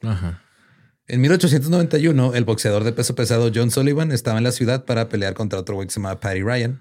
En 1.09 1.21
1891, 1.21 2.35
el 2.35 2.45
boxeador 2.45 2.85
de 2.85 2.93
peso 2.93 3.17
pesado 3.17 3.51
John 3.53 3.73
Sullivan 3.73 4.13
estaba 4.13 4.39
en 4.39 4.45
la 4.45 4.53
ciudad 4.53 4.85
para 4.85 5.09
pelear 5.09 5.35
contra 5.35 5.59
otro 5.59 5.75
güey 5.75 5.89
que 5.89 5.93
se 5.93 5.99
llamaba 5.99 6.21
Patty 6.21 6.43
Ryan. 6.43 6.81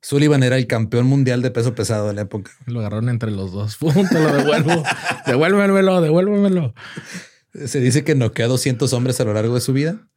Sullivan 0.00 0.42
era 0.42 0.56
el 0.56 0.66
campeón 0.66 1.06
mundial 1.06 1.42
de 1.42 1.50
peso 1.50 1.74
pesado 1.74 2.08
de 2.08 2.14
la 2.14 2.22
época. 2.22 2.50
Lo 2.66 2.80
agarraron 2.80 3.08
entre 3.08 3.30
los 3.30 3.52
dos. 3.52 3.78
Te 4.10 4.20
lo 4.20 4.32
devuelvo. 4.32 4.82
devuélvemelo, 5.26 6.00
devuélvemelo. 6.00 6.74
Se 7.54 7.80
dice 7.80 8.04
que 8.04 8.14
noqueó 8.14 8.46
a 8.46 8.48
200 8.48 8.92
hombres 8.92 9.20
a 9.20 9.24
lo 9.24 9.34
largo 9.34 9.54
de 9.54 9.60
su 9.60 9.72
vida. 9.72 10.08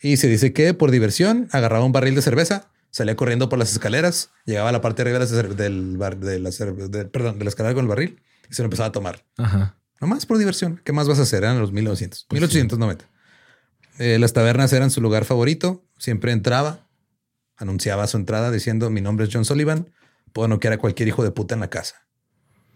Y 0.00 0.16
se 0.16 0.28
dice 0.28 0.52
que 0.52 0.74
por 0.74 0.90
diversión 0.90 1.48
agarraba 1.52 1.84
un 1.84 1.92
barril 1.92 2.14
de 2.14 2.22
cerveza, 2.22 2.70
salía 2.90 3.16
corriendo 3.16 3.48
por 3.48 3.58
las 3.58 3.72
escaleras, 3.72 4.30
llegaba 4.44 4.70
a 4.70 4.72
la 4.72 4.80
parte 4.80 5.04
de 5.04 5.10
arriba 5.10 5.26
del 5.54 5.96
bar, 5.96 6.18
de 6.18 6.38
la, 6.38 6.50
perdón, 7.10 7.38
de 7.38 7.44
la 7.44 7.48
escalera 7.48 7.74
con 7.74 7.84
el 7.84 7.88
barril 7.88 8.22
y 8.50 8.54
se 8.54 8.62
lo 8.62 8.66
empezaba 8.66 8.88
a 8.88 8.92
tomar. 8.92 9.24
Ajá. 9.36 9.76
Nomás 10.00 10.26
por 10.26 10.38
diversión. 10.38 10.80
¿Qué 10.84 10.92
más 10.92 11.08
vas 11.08 11.18
a 11.18 11.22
hacer? 11.22 11.42
Eran 11.42 11.58
los 11.58 11.72
1900, 11.72 12.26
1890. 12.30 13.08
Eh, 13.98 14.18
las 14.18 14.32
tabernas 14.32 14.72
eran 14.72 14.90
su 14.90 15.00
lugar 15.00 15.24
favorito. 15.24 15.84
Siempre 15.98 16.32
entraba, 16.32 16.86
anunciaba 17.56 18.06
su 18.06 18.16
entrada 18.16 18.50
diciendo: 18.50 18.90
Mi 18.90 19.00
nombre 19.00 19.26
es 19.26 19.30
John 19.32 19.44
Sullivan. 19.44 19.92
Puedo 20.32 20.46
noquear 20.48 20.74
a 20.74 20.78
cualquier 20.78 21.08
hijo 21.08 21.24
de 21.24 21.32
puta 21.32 21.54
en 21.54 21.60
la 21.60 21.70
casa. 21.70 22.06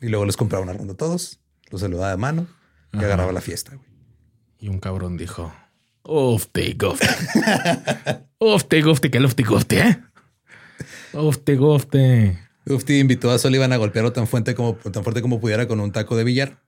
Y 0.01 0.09
luego 0.09 0.27
les 0.27 0.37
compraba 0.37 0.65
una 0.65 0.73
ronda 0.73 0.95
a 0.95 0.97
todos, 0.97 1.41
los 1.71 1.81
saludaba 1.81 2.11
de 2.11 2.17
mano 2.17 2.49
y 2.93 2.99
agarraba 2.99 3.31
la 3.31 3.41
fiesta. 3.41 3.79
Y 4.59 4.69
un 4.69 4.81
cabrón 4.81 5.17
dijo: 5.17 5.53
Ufti, 6.05 6.75
gofte. 6.75 7.09
ufti, 8.39 8.81
gofte, 8.81 9.11
que 9.11 9.19
ufti, 9.19 9.43
gofte, 9.43 9.79
¿eh? 9.79 9.99
Ufti, 11.13 11.55
gofte. 11.55 12.39
Ufti 12.67 12.99
invitó 12.99 13.31
a 13.31 13.39
Sullivan 13.39 13.73
a 13.73 13.77
golpearlo 13.77 14.13
tan 14.13 14.27
fuerte 14.27 14.55
como, 14.55 14.75
tan 14.75 15.03
fuerte 15.03 15.23
como 15.23 15.41
pudiera 15.41 15.67
con 15.69 15.81
un 15.81 15.93
taco 15.93 16.17
de 16.17 16.25
billar. 16.25 16.59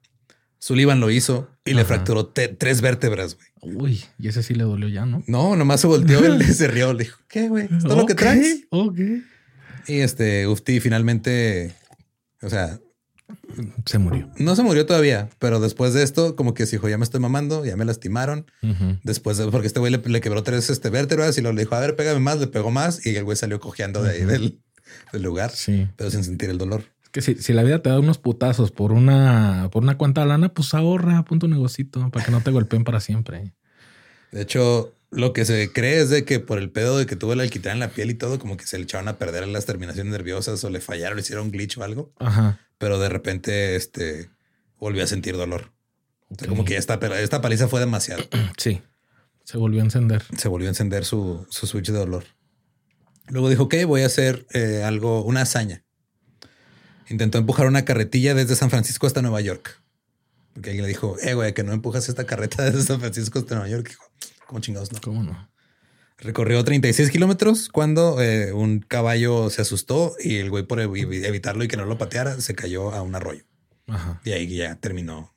Sullivan 0.59 0.99
lo 0.99 1.11
hizo 1.11 1.49
y 1.63 1.73
le 1.73 1.85
fracturó 1.85 2.27
tres 2.27 2.81
vértebras, 2.81 3.35
güey. 3.35 3.75
Uy, 3.75 4.03
y 4.17 4.29
ese 4.29 4.41
sí 4.41 4.55
le 4.55 4.63
dolió 4.63 4.87
ya, 4.87 5.05
¿no? 5.05 5.23
No, 5.27 5.55
nomás 5.55 5.81
se 5.81 5.87
volteó 5.87 6.39
y 6.39 6.43
se 6.53 6.67
rió. 6.67 6.93
Le 6.93 7.03
dijo, 7.03 7.19
¿qué, 7.27 7.49
güey? 7.49 7.65
¿Es 7.65 7.83
todo 7.83 7.95
lo 7.95 8.05
que 8.05 8.15
traes? 8.15 8.65
Ok. 8.69 8.99
Y 9.87 9.99
este 9.99 10.47
Ufti 10.47 10.79
finalmente, 10.79 11.75
o 12.41 12.49
sea, 12.49 12.79
se 13.85 13.97
murió. 13.97 14.29
No 14.37 14.55
se 14.55 14.63
murió 14.63 14.85
todavía, 14.85 15.29
pero 15.39 15.59
después 15.59 15.93
de 15.93 16.03
esto, 16.03 16.35
como 16.35 16.53
que 16.53 16.65
se 16.65 16.75
dijo, 16.75 16.89
ya 16.89 16.97
me 16.97 17.03
estoy 17.03 17.19
mamando, 17.19 17.65
ya 17.65 17.75
me 17.77 17.85
lastimaron. 17.85 18.45
Después 19.03 19.37
de, 19.37 19.47
porque 19.47 19.67
este 19.67 19.79
güey 19.79 19.91
le, 19.91 20.21
quebró 20.21 20.43
tres 20.43 20.69
este, 20.69 20.89
vértebras 20.89 21.37
y 21.37 21.41
lo 21.41 21.53
le 21.53 21.63
dijo, 21.63 21.75
a 21.75 21.79
ver, 21.79 21.95
pégame 21.95 22.19
más, 22.19 22.39
le 22.39 22.47
pegó 22.47 22.71
más 22.71 23.05
y 23.05 23.15
el 23.15 23.23
güey 23.23 23.37
salió 23.37 23.59
cojeando 23.59 24.03
de 24.03 24.11
ahí 24.11 24.25
del, 24.25 24.59
lugar, 25.13 25.51
sí. 25.51 25.87
pero 25.95 26.11
sin 26.11 26.23
sentir 26.23 26.49
el 26.49 26.57
dolor. 26.57 26.83
Es 27.03 27.09
que 27.09 27.21
si, 27.21 27.35
si, 27.35 27.53
la 27.53 27.63
vida 27.63 27.81
te 27.81 27.89
da 27.89 27.99
unos 27.99 28.17
putazos 28.17 28.71
por 28.71 28.91
una, 28.91 29.69
por 29.71 29.83
una 29.83 29.97
cuenta 29.97 30.21
de 30.21 30.27
lana, 30.27 30.49
pues 30.49 30.73
ahorra, 30.73 31.23
punto 31.23 31.47
negocito 31.47 32.09
para 32.11 32.25
que 32.25 32.31
no 32.31 32.41
te 32.41 32.51
golpeen 32.51 32.83
para 32.83 32.99
siempre. 32.99 33.53
De 34.31 34.41
hecho, 34.41 34.93
lo 35.11 35.31
que 35.31 35.45
se 35.45 35.71
cree 35.71 36.01
es 36.01 36.09
de 36.09 36.25
que 36.25 36.39
por 36.39 36.57
el 36.57 36.69
pedo 36.69 36.97
de 36.97 37.05
que 37.05 37.15
tuvo 37.15 37.33
el 37.33 37.39
alquitrán 37.39 37.75
en 37.75 37.79
la 37.79 37.89
piel 37.89 38.09
y 38.09 38.15
todo, 38.15 38.37
como 38.37 38.57
que 38.57 38.67
se 38.67 38.77
le 38.77 38.83
echaron 38.83 39.07
a 39.07 39.17
perder 39.17 39.47
las 39.47 39.65
terminaciones 39.65 40.11
nerviosas 40.11 40.63
o 40.63 40.69
le 40.69 40.81
fallaron, 40.81 41.15
le 41.15 41.21
hicieron 41.21 41.51
glitch 41.51 41.77
o 41.77 41.83
algo. 41.83 42.11
Ajá 42.19 42.59
pero 42.77 42.99
de 42.99 43.09
repente 43.09 43.75
este, 43.75 44.29
volvió 44.79 45.03
a 45.03 45.07
sentir 45.07 45.35
dolor. 45.37 45.71
como 46.47 46.65
que 46.65 46.77
esta, 46.77 46.95
esta 47.19 47.41
paliza 47.41 47.67
fue 47.67 47.79
demasiado. 47.79 48.23
Sí. 48.57 48.81
Se 49.43 49.57
volvió 49.57 49.81
a 49.81 49.85
encender. 49.85 50.23
Se 50.35 50.47
volvió 50.47 50.67
a 50.67 50.71
encender 50.71 51.05
su, 51.05 51.45
su 51.51 51.67
switch 51.67 51.91
de 51.91 51.99
dolor. 51.99 52.25
Luego 53.27 53.49
dijo, 53.49 53.63
ok, 53.63 53.75
voy 53.85 54.01
a 54.01 54.07
hacer 54.07 54.47
eh, 54.53 54.81
algo, 54.83 55.23
una 55.23 55.41
hazaña. 55.41 55.83
Intentó 57.09 57.37
empujar 57.37 57.67
una 57.67 57.85
carretilla 57.85 58.33
desde 58.33 58.55
San 58.55 58.71
Francisco 58.71 59.05
hasta 59.05 59.21
Nueva 59.21 59.41
York. 59.41 59.81
Porque 60.53 60.71
alguien 60.71 60.83
le 60.83 60.89
dijo, 60.89 61.17
eh, 61.21 61.35
güey, 61.35 61.53
que 61.53 61.63
no 61.63 61.73
empujas 61.73 62.09
esta 62.09 62.25
carreta 62.25 62.63
desde 62.71 62.81
San 62.81 62.99
Francisco 62.99 63.37
hasta 63.37 63.55
Nueva 63.55 63.69
York. 63.69 63.89
Dijo, 63.89 64.03
¿cómo 64.47 64.61
chingados 64.61 64.91
no? 64.91 64.99
¿Cómo 65.01 65.21
no? 65.21 65.49
Recorrió 66.17 66.63
36 66.63 67.11
kilómetros 67.11 67.69
cuando 67.69 68.21
eh, 68.21 68.53
un 68.53 68.79
caballo 68.79 69.49
se 69.49 69.61
asustó 69.61 70.15
y 70.23 70.37
el 70.37 70.49
güey 70.49 70.63
por 70.63 70.79
evitarlo 70.79 71.63
y 71.63 71.67
que 71.67 71.77
no 71.77 71.85
lo 71.85 71.97
pateara 71.97 72.39
se 72.39 72.55
cayó 72.55 72.91
a 72.93 73.01
un 73.01 73.15
arroyo. 73.15 73.43
Ajá. 73.87 74.21
Y 74.23 74.31
ahí 74.31 74.47
ya 74.55 74.75
terminó. 74.75 75.35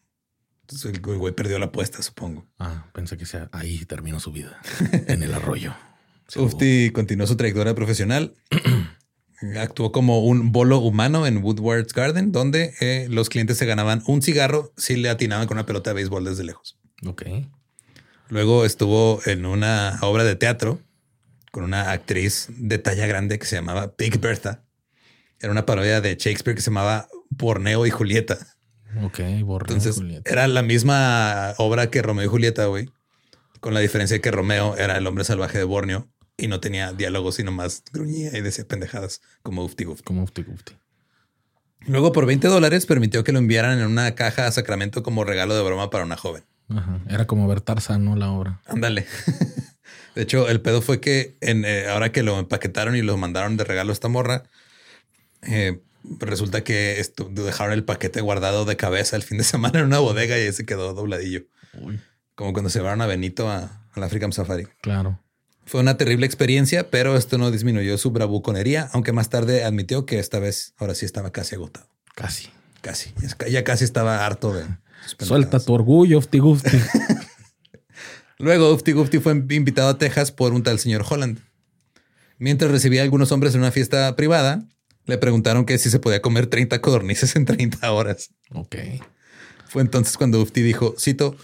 Entonces 0.62 0.92
el 0.92 1.00
güey 1.00 1.34
perdió 1.34 1.58
la 1.58 1.66
apuesta, 1.66 2.02
supongo. 2.02 2.46
Ah, 2.58 2.86
pensé 2.92 3.16
que 3.16 3.26
sea 3.26 3.48
ahí 3.52 3.84
terminó 3.86 4.20
su 4.20 4.30
vida 4.32 4.60
en 5.08 5.22
el 5.22 5.34
arroyo. 5.34 5.74
Ufti 6.36 6.90
continuó 6.90 7.26
su 7.26 7.36
trayectoria 7.36 7.74
profesional. 7.74 8.34
Actuó 9.56 9.92
como 9.92 10.24
un 10.24 10.52
bolo 10.52 10.78
humano 10.78 11.26
en 11.26 11.42
Woodward's 11.42 11.92
Garden, 11.92 12.32
donde 12.32 12.74
eh, 12.80 13.06
los 13.08 13.28
clientes 13.28 13.56
se 13.56 13.66
ganaban 13.66 14.02
un 14.06 14.20
cigarro 14.20 14.72
si 14.76 14.96
le 14.96 15.08
atinaban 15.08 15.46
con 15.46 15.56
una 15.56 15.66
pelota 15.66 15.90
de 15.90 15.94
béisbol 15.94 16.24
desde 16.24 16.44
lejos. 16.44 16.78
Ok. 17.06 17.22
Luego 18.28 18.64
estuvo 18.64 19.20
en 19.24 19.46
una 19.46 19.98
obra 20.02 20.24
de 20.24 20.36
teatro 20.36 20.80
con 21.50 21.64
una 21.64 21.92
actriz 21.92 22.48
de 22.50 22.78
talla 22.78 23.06
grande 23.06 23.38
que 23.38 23.46
se 23.46 23.56
llamaba 23.56 23.94
Big 23.96 24.20
Bertha. 24.20 24.64
Era 25.40 25.50
una 25.50 25.64
parodia 25.64 26.00
de 26.00 26.16
Shakespeare 26.16 26.54
que 26.54 26.62
se 26.62 26.70
llamaba 26.70 27.08
Borneo 27.30 27.86
y 27.86 27.90
Julieta. 27.90 28.38
Ok, 29.02 29.20
Borneo 29.44 29.76
Entonces, 29.76 29.96
y 29.96 30.00
Julieta. 30.00 30.30
Era 30.30 30.46
la 30.46 30.62
misma 30.62 31.54
obra 31.58 31.90
que 31.90 32.02
Romeo 32.02 32.24
y 32.24 32.28
Julieta, 32.28 32.66
güey. 32.66 32.90
Con 33.60 33.74
la 33.74 33.80
diferencia 33.80 34.16
de 34.16 34.20
que 34.20 34.30
Romeo 34.30 34.76
era 34.76 34.96
el 34.98 35.06
hombre 35.06 35.24
salvaje 35.24 35.58
de 35.58 35.64
Borneo 35.64 36.08
y 36.36 36.48
no 36.48 36.60
tenía 36.60 36.92
diálogos, 36.92 37.36
sino 37.36 37.50
más 37.50 37.82
gruñía 37.92 38.36
y 38.36 38.40
decía 38.40 38.66
pendejadas 38.66 39.20
como 39.42 39.64
Ufti 39.64 39.84
Gufti. 39.84 40.04
Como 40.04 40.22
Ufti 40.22 40.42
Gufti. 40.42 40.74
Luego, 41.86 42.12
por 42.12 42.26
20 42.26 42.48
dólares, 42.48 42.86
permitió 42.86 43.24
que 43.24 43.32
lo 43.32 43.38
enviaran 43.38 43.78
en 43.78 43.86
una 43.86 44.14
caja 44.14 44.46
a 44.46 44.52
Sacramento 44.52 45.02
como 45.02 45.24
regalo 45.24 45.56
de 45.56 45.62
broma 45.62 45.90
para 45.90 46.04
una 46.04 46.16
joven. 46.16 46.44
Era 47.08 47.26
como 47.26 47.48
ver 47.48 47.60
Tarzán, 47.60 48.04
¿no? 48.04 48.16
La 48.16 48.30
obra. 48.30 48.60
Ándale. 48.66 49.06
De 50.14 50.22
hecho, 50.22 50.48
el 50.48 50.60
pedo 50.60 50.82
fue 50.82 51.00
que 51.00 51.36
en, 51.40 51.64
eh, 51.64 51.88
ahora 51.88 52.12
que 52.12 52.22
lo 52.22 52.38
empaquetaron 52.38 52.96
y 52.96 53.02
lo 53.02 53.16
mandaron 53.16 53.56
de 53.56 53.64
regalo 53.64 53.90
a 53.90 53.92
esta 53.92 54.08
morra, 54.08 54.44
eh, 55.42 55.80
resulta 56.18 56.64
que 56.64 57.00
dejaron 57.30 57.72
el 57.72 57.84
paquete 57.84 58.20
guardado 58.20 58.64
de 58.64 58.76
cabeza 58.76 59.16
el 59.16 59.22
fin 59.22 59.38
de 59.38 59.44
semana 59.44 59.78
en 59.78 59.86
una 59.86 59.98
bodega 59.98 60.38
y 60.38 60.42
ahí 60.42 60.52
se 60.52 60.66
quedó 60.66 60.92
dobladillo. 60.92 61.46
Como 62.34 62.52
cuando 62.52 62.70
se 62.70 62.80
llevaron 62.80 63.00
a 63.00 63.06
Benito 63.06 63.48
a, 63.50 63.86
al 63.92 64.02
African 64.02 64.32
Safari. 64.32 64.66
Claro. 64.80 65.20
Fue 65.66 65.80
una 65.80 65.96
terrible 65.96 66.24
experiencia, 66.24 66.90
pero 66.90 67.16
esto 67.16 67.36
no 67.36 67.50
disminuyó 67.50 67.98
su 67.98 68.10
bravuconería, 68.10 68.88
aunque 68.92 69.12
más 69.12 69.28
tarde 69.28 69.64
admitió 69.64 70.06
que 70.06 70.18
esta 70.18 70.38
vez 70.38 70.72
ahora 70.78 70.94
sí 70.94 71.04
estaba 71.04 71.30
casi 71.30 71.56
agotado. 71.56 71.88
Casi. 72.14 72.48
Casi. 72.80 73.12
Ya 73.50 73.64
casi 73.64 73.84
estaba 73.84 74.24
harto 74.24 74.54
de, 74.54 74.64
Suelta 75.18 75.60
tu 75.60 75.72
orgullo, 75.72 76.18
Ufti 76.18 76.38
Gufti. 76.38 76.78
Luego, 78.38 78.72
Ufti 78.72 78.92
Gufti 78.92 79.18
fue 79.18 79.32
invitado 79.32 79.88
a 79.88 79.98
Texas 79.98 80.30
por 80.30 80.52
un 80.52 80.62
tal 80.62 80.78
señor 80.78 81.04
Holland. 81.08 81.40
Mientras 82.38 82.70
recibía 82.70 83.00
a 83.00 83.04
algunos 83.04 83.32
hombres 83.32 83.54
en 83.54 83.60
una 83.60 83.72
fiesta 83.72 84.14
privada, 84.14 84.64
le 85.06 85.18
preguntaron 85.18 85.64
que 85.64 85.78
si 85.78 85.90
se 85.90 85.98
podía 85.98 86.22
comer 86.22 86.46
30 86.46 86.80
codornices 86.80 87.34
en 87.34 87.46
30 87.46 87.90
horas. 87.90 88.30
Ok. 88.52 88.76
Fue 89.68 89.82
entonces 89.82 90.16
cuando 90.16 90.40
Ufti 90.40 90.62
dijo, 90.62 90.94
cito, 90.98 91.36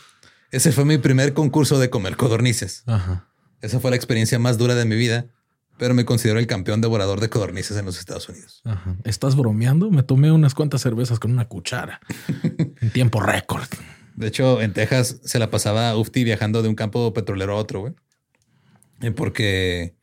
ese 0.51 0.71
fue 0.71 0.85
mi 0.85 0.99
primer 0.99 1.35
concurso 1.35 1.79
de 1.79 1.91
comer 1.91 2.17
codornices. 2.17 2.85
Ajá. 2.87 3.29
Esa 3.61 3.81
fue 3.81 3.91
la 3.91 3.97
experiencia 3.97 4.39
más 4.39 4.57
dura 4.59 4.75
de 4.75 4.85
mi 4.85 4.95
vida 4.95 5.27
pero 5.79 5.95
me 5.95 6.05
considero 6.05 6.39
el 6.39 6.47
campeón 6.47 6.81
devorador 6.81 7.21
de 7.21 7.29
codornices 7.29 7.77
en 7.77 7.85
los 7.85 7.99
Estados 7.99 8.29
Unidos. 8.29 8.63
¿Estás 9.05 9.37
bromeando? 9.37 9.91
Me 9.91 10.03
tomé 10.03 10.31
unas 10.31 10.55
cuantas 10.55 10.83
cervezas 10.83 11.19
con 11.19 11.33
una 11.33 11.47
cuchara 11.47 12.01
en 12.81 12.91
tiempo 12.91 13.21
récord. 13.21 13.69
De 14.15 14.29
hecho, 14.29 14.61
en 14.61 14.73
Texas 14.73 15.21
se 15.25 15.39
la 15.39 15.51
pasaba 15.51 15.97
Ufti 15.97 16.23
viajando 16.23 16.63
de 16.63 16.69
un 16.69 16.77
campo 16.77 17.13
petrolero 17.13 17.55
a 17.55 17.57
otro, 17.57 17.81
güey. 17.81 17.95
Porque 19.17 19.97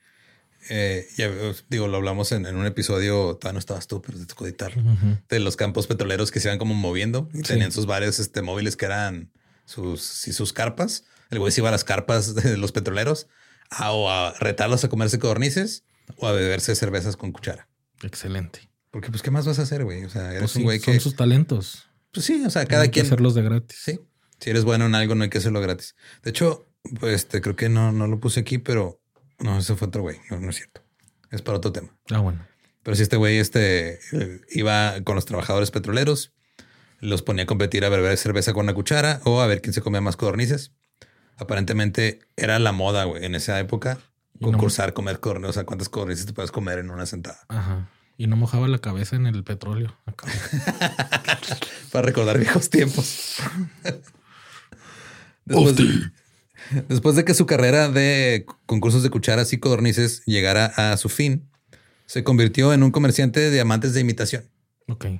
eh, 0.70 1.08
ya 1.18 1.32
digo, 1.70 1.88
lo 1.88 1.98
hablamos 1.98 2.32
en, 2.34 2.46
un 2.46 2.66
episodio, 2.66 3.38
todavía 3.38 3.54
no 3.54 3.60
estabas 3.60 3.88
tú, 3.88 4.01
pero 4.01 4.20
te 4.20 4.25
tocó 4.25 4.46
de 4.46 5.40
los 5.40 5.56
campos 5.56 5.88
petroleros 5.88 6.32
que 6.32 6.40
se 6.40 6.50
iban 6.50 6.60
como 6.60 6.75
moviendo 6.75 7.30
y 7.34 7.42
tenían 7.42 7.72
sus 7.72 7.86
varios 7.86 8.20
este, 8.20 8.42
móviles 8.42 8.75
que 8.75 8.86
eran 8.86 9.32
sus, 9.66 10.01
sus 10.01 10.54
carpas. 10.54 11.06
El 11.30 11.40
güey 11.40 11.51
se 11.51 11.62
iba 11.62 11.70
a 11.70 11.72
las 11.72 11.84
carpas 11.84 12.36
de 12.36 12.58
los 12.58 12.72
petroleros 12.72 13.28
a, 13.72 13.92
o 13.92 14.10
a 14.10 14.34
retarlos 14.40 14.84
a 14.84 14.90
comerse 14.90 15.18
codornices 15.18 15.84
o 16.18 16.28
a 16.28 16.32
beberse 16.32 16.75
cervezas 16.75 17.18
con 17.18 17.32
cuchara. 17.32 17.68
Excelente. 18.04 18.70
Porque, 18.92 19.10
pues, 19.10 19.22
¿qué 19.22 19.32
más 19.32 19.48
vas 19.48 19.58
a 19.58 19.63
hacer, 19.63 19.84
güey? 19.84 20.04
O 20.04 20.10
sea, 20.10 20.30
eres 20.32 20.42
pues 20.42 20.56
un 20.58 20.63
güey 20.63 20.80
que. 20.80 20.92
Son 20.92 21.00
sus 21.00 21.16
talentos. 21.16 21.90
Pues 22.12 22.25
sí, 22.25 22.44
o 22.46 22.50
sea, 22.50 22.66
cada 22.66 22.82
quien. 22.82 22.82
Hay 22.82 22.90
que 22.92 23.01
hacerlos 23.01 23.34
de 23.36 23.42
gratis. 23.42 23.80
Sí. 23.82 24.00
Si 24.40 24.50
eres 24.50 24.63
bueno 24.63 24.86
en 24.86 24.96
algo, 24.96 25.16
no 25.16 25.24
hay 25.24 25.30
que 25.30 25.38
hacerlo 25.38 25.62
gratis. 25.62 25.96
De 26.24 26.32
hecho, 26.32 26.68
pues 27.00 27.16
este, 27.16 27.42
creo 27.42 27.56
que 27.56 27.70
no, 27.70 27.92
no 27.92 28.08
lo 28.08 28.20
puse 28.20 28.42
aquí, 28.42 28.58
pero 28.58 29.01
no, 29.40 29.60
ese 29.60 29.75
fue 29.75 29.88
otro 29.88 30.01
güey. 30.01 30.18
No, 30.30 30.40
no 30.40 30.50
es 30.50 30.58
cierto. 30.58 30.84
Es 31.30 31.42
para 31.42 31.58
otro 31.58 31.72
tema. 31.72 31.96
Ah, 32.10 32.20
bueno. 32.20 32.46
Pero 32.84 32.96
si 32.96 33.04
este 33.04 33.16
güey 33.16 33.38
este, 33.38 34.00
iba 34.50 35.01
con 35.04 35.16
los 35.16 35.25
trabajadores 35.25 35.72
petroleros, 35.72 36.34
los 37.00 37.22
ponía 37.22 37.44
a 37.44 37.48
competir 37.48 37.86
a 37.86 37.90
beber 37.90 38.18
cerveza 38.18 38.54
con 38.54 38.66
una 38.66 38.74
cuchara 38.74 39.22
o 39.24 39.42
a 39.42 39.48
ver 39.48 39.62
quién 39.62 39.74
se 39.74 39.82
comía 39.82 40.01
más 40.01 40.18
codornices. 40.18 40.74
Aparentemente 41.38 42.20
era 42.36 42.60
la 42.60 42.72
moda, 42.72 43.06
güey, 43.06 43.26
en 43.26 43.36
esa 43.36 43.60
época 43.60 44.00
concursar, 44.42 44.94
comer 44.94 45.20
codornices. 45.20 45.50
O 45.50 45.54
sea, 45.54 45.66
cuántas 45.66 45.90
codornices 45.90 46.26
te 46.26 46.34
puedes 46.34 46.52
comer 46.52 46.80
en 46.80 46.90
una 46.90 47.06
sentada. 47.06 47.40
Ajá. 47.48 47.90
Y 48.18 48.28
no 48.28 48.36
mojaba 48.36 48.68
la 48.68 48.80
cabeza 48.80 49.16
en 49.16 49.26
el 49.26 49.44
petróleo. 49.44 49.96
Para 51.92 52.06
recordar 52.06 52.38
viejos 52.38 52.70
tiempos. 52.70 53.38
después, 55.46 55.76
de, 55.76 56.12
después, 56.88 57.16
de, 57.16 57.26
que 57.26 57.34
su 57.34 57.46
carrera 57.46 57.90
de 57.90 58.46
concursos 58.66 59.02
de 59.04 59.10
cucharas 59.10 59.54
y 59.54 59.60
codornices 59.60 60.24
llegara 60.26 60.66
a 60.66 60.96
su 60.98 61.10
fin, 61.10 61.50
se 62.06 62.24
convirtió 62.24 62.74
en 62.74 62.84
un 62.84 62.92
comerciante 62.92 63.40
de 63.40 63.52
diamantes 63.52 63.94
de 63.94 64.02
imitación. 64.02 64.44
Ok. 64.88 65.06
Eh, 65.06 65.20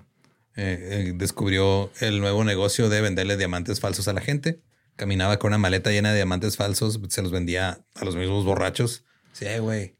eh, 0.56 1.14
descubrió 1.16 1.92
el 2.02 2.20
nuevo 2.20 2.44
negocio 2.44 2.90
de 2.90 3.02
venderle 3.02 3.38
diamantes 3.38 3.80
falsos 3.80 4.08
a 4.08 4.14
la 4.14 4.22
gente. 4.22 4.60
Caminaba 4.96 5.40
con 5.40 5.50
una 5.50 5.58
maleta 5.58 5.92
llena 5.92 6.10
de 6.10 6.18
diamantes 6.18 6.58
falsos, 6.58 7.00
se 7.10 7.22
los 7.22 7.32
vendía 7.32 7.84
a 7.96 8.06
los 8.06 8.16
mismos 8.16 8.46
borrachos. 8.46 9.04
Sí, 9.34 9.46
güey, 9.60 9.98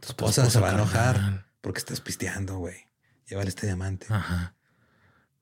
tu 0.00 0.08
esposa 0.08 0.50
se 0.50 0.60
va 0.60 0.70
a 0.70 0.74
enojar 0.74 1.46
porque 1.60 1.78
estás 1.78 2.00
pisteando, 2.00 2.58
güey. 2.58 2.76
Llévale 3.26 3.48
este 3.48 3.66
diamante. 3.66 4.06
Ajá. 4.10 4.54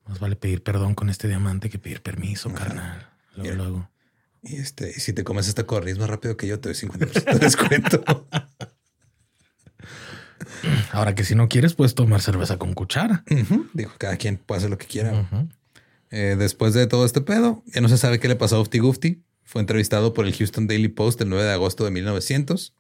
Más 0.06 0.20
vale 0.20 0.36
pedir 0.36 0.62
perdón 0.62 0.94
con 0.94 1.10
este 1.10 1.28
diamante 1.28 1.70
que 1.70 1.78
pedir 1.78 2.02
permiso, 2.02 2.52
carnal. 2.52 3.08
Luego, 3.34 3.56
luego. 3.56 3.90
Y 4.42 4.56
este, 4.56 4.92
si 4.92 5.12
te 5.12 5.24
comes 5.24 5.48
esta 5.48 5.64
corriente 5.64 6.00
más 6.00 6.10
rápido 6.10 6.36
que 6.36 6.46
yo, 6.46 6.60
te 6.60 6.68
doy 6.68 6.76
50% 6.76 7.24
de 7.24 7.38
descuento. 7.38 8.04
Ahora 10.92 11.14
que 11.14 11.24
si 11.24 11.34
no 11.34 11.48
quieres, 11.48 11.74
puedes 11.74 11.94
tomar 11.94 12.20
cerveza 12.20 12.58
con 12.58 12.74
cuchara. 12.74 13.24
Dijo, 13.72 13.94
cada 13.98 14.16
quien 14.16 14.36
puede 14.36 14.58
hacer 14.58 14.70
lo 14.70 14.78
que 14.78 14.86
quiera. 14.86 15.28
Eh, 16.12 16.36
después 16.38 16.74
de 16.74 16.86
todo 16.86 17.04
este 17.04 17.22
pedo, 17.22 17.64
ya 17.66 17.80
no 17.80 17.88
se 17.88 17.98
sabe 17.98 18.20
qué 18.20 18.28
le 18.28 18.36
pasó 18.36 18.56
a 18.56 18.60
Ufty 18.60 18.78
Gufty. 18.78 19.24
Fue 19.42 19.60
entrevistado 19.60 20.14
por 20.14 20.26
el 20.26 20.34
Houston 20.34 20.66
Daily 20.66 20.88
Post 20.88 21.20
el 21.22 21.28
9 21.30 21.44
de 21.44 21.52
agosto 21.52 21.84
de 21.84 21.90
1900. 21.90 22.76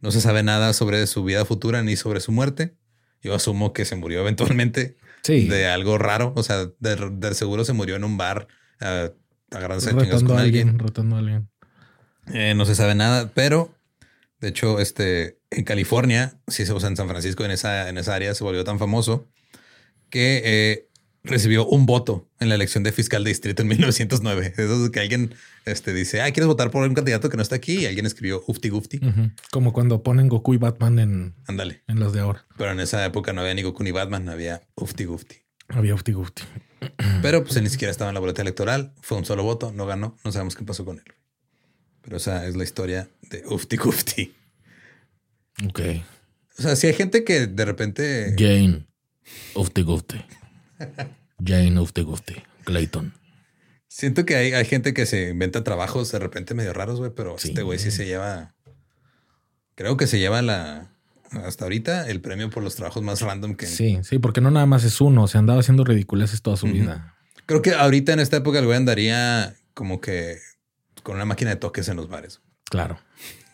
No 0.00 0.10
se 0.10 0.20
sabe 0.20 0.42
nada 0.42 0.72
sobre 0.74 1.06
su 1.06 1.24
vida 1.24 1.44
futura 1.44 1.82
ni 1.82 1.96
sobre 1.96 2.20
su 2.20 2.32
muerte. 2.32 2.76
Yo 3.22 3.34
asumo 3.34 3.72
que 3.72 3.84
se 3.84 3.96
murió 3.96 4.20
eventualmente 4.20 4.96
de 5.26 5.66
algo 5.66 5.96
raro. 5.96 6.34
O 6.36 6.42
sea, 6.42 6.66
de, 6.78 7.34
seguro 7.34 7.64
se 7.64 7.72
murió 7.72 7.96
en 7.96 8.04
un 8.04 8.18
bar 8.18 8.48
uh, 8.82 9.56
agarrándose 9.56 9.92
con 9.92 10.38
alguien. 10.38 10.78
Rotando 10.78 11.16
a 11.16 11.20
alguien. 11.20 11.48
Eh, 12.32 12.54
no 12.54 12.66
se 12.66 12.74
sabe 12.74 12.94
nada, 12.94 13.30
pero 13.34 13.74
de 14.40 14.48
hecho, 14.48 14.78
este 14.78 15.38
en 15.50 15.64
California, 15.64 16.38
sí 16.48 16.66
se 16.66 16.72
usa 16.72 16.88
en 16.88 16.96
San 16.96 17.08
Francisco, 17.08 17.44
en 17.44 17.50
esa, 17.50 17.88
en 17.88 17.96
esa 17.96 18.14
área 18.14 18.34
se 18.34 18.44
volvió 18.44 18.64
tan 18.64 18.78
famoso 18.78 19.28
que 20.10 20.42
eh, 20.44 20.88
recibió 21.24 21.66
un 21.66 21.86
voto 21.86 22.28
en 22.38 22.50
la 22.50 22.54
elección 22.54 22.84
de 22.84 22.92
fiscal 22.92 23.24
de 23.24 23.30
distrito 23.30 23.62
en 23.62 23.68
1909. 23.68 24.54
Eso 24.56 24.84
es 24.84 24.90
que 24.90 25.00
alguien 25.00 25.34
este, 25.64 25.94
dice, 25.94 26.20
ah, 26.20 26.30
¿quieres 26.30 26.46
votar 26.46 26.70
por 26.70 26.86
un 26.86 26.94
candidato 26.94 27.30
que 27.30 27.36
no 27.36 27.42
está 27.42 27.56
aquí? 27.56 27.78
Y 27.78 27.86
alguien 27.86 28.06
escribió 28.06 28.44
Ufti 28.46 28.68
Gufti. 28.68 29.00
Como 29.50 29.72
cuando 29.72 30.02
ponen 30.02 30.28
Goku 30.28 30.54
y 30.54 30.58
Batman 30.58 30.98
en, 30.98 31.34
Ándale. 31.46 31.82
en 31.88 31.98
los 31.98 32.12
de 32.12 32.20
ahora. 32.20 32.44
Pero 32.56 32.70
en 32.72 32.80
esa 32.80 33.04
época 33.04 33.32
no 33.32 33.40
había 33.40 33.54
ni 33.54 33.62
Goku 33.62 33.82
ni 33.82 33.90
Batman, 33.90 34.28
había 34.28 34.62
Ufti 34.74 35.04
Gufti. 35.04 35.36
Había 35.68 35.94
Ufti 35.94 36.12
Gufti. 36.12 36.42
Pero 37.22 37.42
pues 37.42 37.60
ni 37.60 37.70
siquiera 37.70 37.90
estaba 37.90 38.10
en 38.10 38.14
la 38.14 38.20
boleta 38.20 38.42
electoral. 38.42 38.92
Fue 39.00 39.16
un 39.16 39.24
solo 39.24 39.42
voto, 39.42 39.72
no 39.72 39.86
ganó. 39.86 40.16
No 40.24 40.30
sabemos 40.30 40.54
qué 40.54 40.64
pasó 40.64 40.84
con 40.84 40.98
él. 40.98 41.04
Pero 42.02 42.18
esa 42.18 42.46
es 42.46 42.54
la 42.54 42.64
historia 42.64 43.08
de 43.22 43.42
Ufti 43.46 43.78
Gufti. 43.78 44.34
Ok. 45.66 45.80
O 46.58 46.62
sea, 46.62 46.76
si 46.76 46.86
hay 46.86 46.92
gente 46.92 47.24
que 47.24 47.46
de 47.46 47.64
repente... 47.64 48.34
Jane 48.38 48.86
Ufti 49.54 49.82
Gufti. 49.82 50.22
Jane 51.44 51.78
of 51.78 51.92
the 51.92 52.04
Clayton. 52.64 53.14
Siento 53.88 54.24
que 54.24 54.36
hay, 54.36 54.52
hay, 54.52 54.64
gente 54.64 54.92
que 54.92 55.06
se 55.06 55.30
inventa 55.30 55.62
trabajos 55.62 56.10
de 56.10 56.18
repente 56.18 56.54
medio 56.54 56.72
raros, 56.72 56.98
güey, 56.98 57.12
pero 57.14 57.36
este 57.36 57.62
güey 57.62 57.78
sí 57.78 57.90
se 57.90 58.06
lleva. 58.06 58.54
Creo 59.76 59.96
que 59.96 60.06
se 60.06 60.18
lleva 60.18 60.42
la. 60.42 60.90
Hasta 61.30 61.64
ahorita 61.64 62.08
el 62.08 62.20
premio 62.20 62.50
por 62.50 62.62
los 62.62 62.76
trabajos 62.76 63.02
más 63.02 63.20
random 63.20 63.54
que. 63.54 63.66
Sí, 63.66 63.98
sí, 64.02 64.18
porque 64.18 64.40
no 64.40 64.50
nada 64.50 64.66
más 64.66 64.84
es 64.84 65.00
uno, 65.00 65.28
se 65.28 65.38
andaba 65.38 65.60
haciendo 65.60 65.84
ridiculeces 65.84 66.42
toda 66.42 66.56
su 66.56 66.66
vida. 66.66 67.16
Creo 67.46 67.62
que 67.62 67.72
ahorita 67.72 68.12
en 68.12 68.20
esta 68.20 68.38
época 68.38 68.58
el 68.58 68.64
güey 68.64 68.76
andaría 68.76 69.54
como 69.74 70.00
que 70.00 70.38
con 71.02 71.16
una 71.16 71.24
máquina 71.24 71.50
de 71.50 71.56
toques 71.56 71.88
en 71.88 71.96
los 71.96 72.08
bares. 72.08 72.40
Claro. 72.64 72.98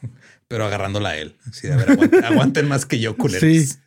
Pero 0.48 0.64
agarrándola 0.64 1.10
a 1.10 1.16
él. 1.16 1.36
Sí, 1.52 1.68
a 1.68 1.76
ver, 1.76 1.90
aguanten, 1.90 2.24
aguanten 2.32 2.68
más 2.68 2.86
que 2.86 2.98
yo, 2.98 3.16
culeros. 3.16 3.40
Sí. 3.40 3.78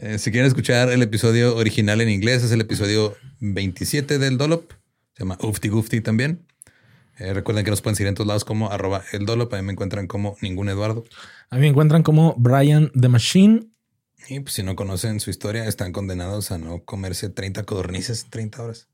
Eh, 0.00 0.18
si 0.18 0.30
quieren 0.30 0.46
escuchar 0.46 0.90
el 0.90 1.02
episodio 1.02 1.56
original 1.56 2.00
en 2.00 2.10
inglés, 2.10 2.42
es 2.42 2.52
el 2.52 2.60
episodio 2.60 3.16
27 3.40 4.18
del 4.18 4.36
Dolop. 4.36 4.72
Se 5.14 5.24
llama 5.24 5.38
Ufty 5.40 5.68
Gufty 5.68 6.00
también. 6.02 6.46
Eh, 7.18 7.32
recuerden 7.32 7.64
que 7.64 7.70
nos 7.70 7.80
pueden 7.80 7.96
seguir 7.96 8.08
en 8.08 8.14
todos 8.14 8.28
lados 8.28 8.44
como 8.44 8.70
arroba 8.70 9.02
el 9.12 9.24
Dolop. 9.24 9.54
A 9.54 9.56
mí 9.56 9.62
me 9.62 9.72
encuentran 9.72 10.06
como 10.06 10.36
ningún 10.42 10.68
Eduardo. 10.68 11.04
A 11.48 11.56
mí 11.56 11.62
me 11.62 11.68
encuentran 11.68 12.02
como 12.02 12.34
Brian 12.36 12.92
the 13.00 13.08
Machine. 13.08 13.70
Y 14.28 14.40
pues 14.40 14.54
si 14.54 14.62
no 14.62 14.76
conocen 14.76 15.18
su 15.20 15.30
historia, 15.30 15.66
están 15.66 15.92
condenados 15.92 16.50
a 16.50 16.58
no 16.58 16.84
comerse 16.84 17.30
30 17.30 17.62
codornices 17.62 18.24
en 18.24 18.30
30 18.30 18.62
horas. 18.62 18.88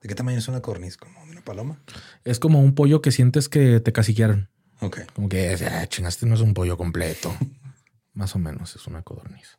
¿De 0.00 0.08
qué 0.08 0.14
tamaño 0.14 0.38
es 0.38 0.46
una 0.46 0.60
codorniz? 0.60 0.96
¿Como 0.96 1.20
una 1.22 1.42
paloma? 1.42 1.82
Es 2.24 2.38
como 2.38 2.60
un 2.60 2.74
pollo 2.74 3.02
que 3.02 3.10
sientes 3.10 3.48
que 3.48 3.80
te 3.80 3.92
casillaron. 3.92 4.50
Ok. 4.80 5.00
Como 5.14 5.28
que 5.28 5.56
ah, 5.68 5.86
chingaste, 5.88 6.26
no 6.26 6.36
es 6.36 6.40
un 6.42 6.54
pollo 6.54 6.76
completo. 6.76 7.34
Más 8.14 8.36
o 8.36 8.38
menos 8.38 8.76
es 8.76 8.86
una 8.86 9.02
codorniz. 9.02 9.58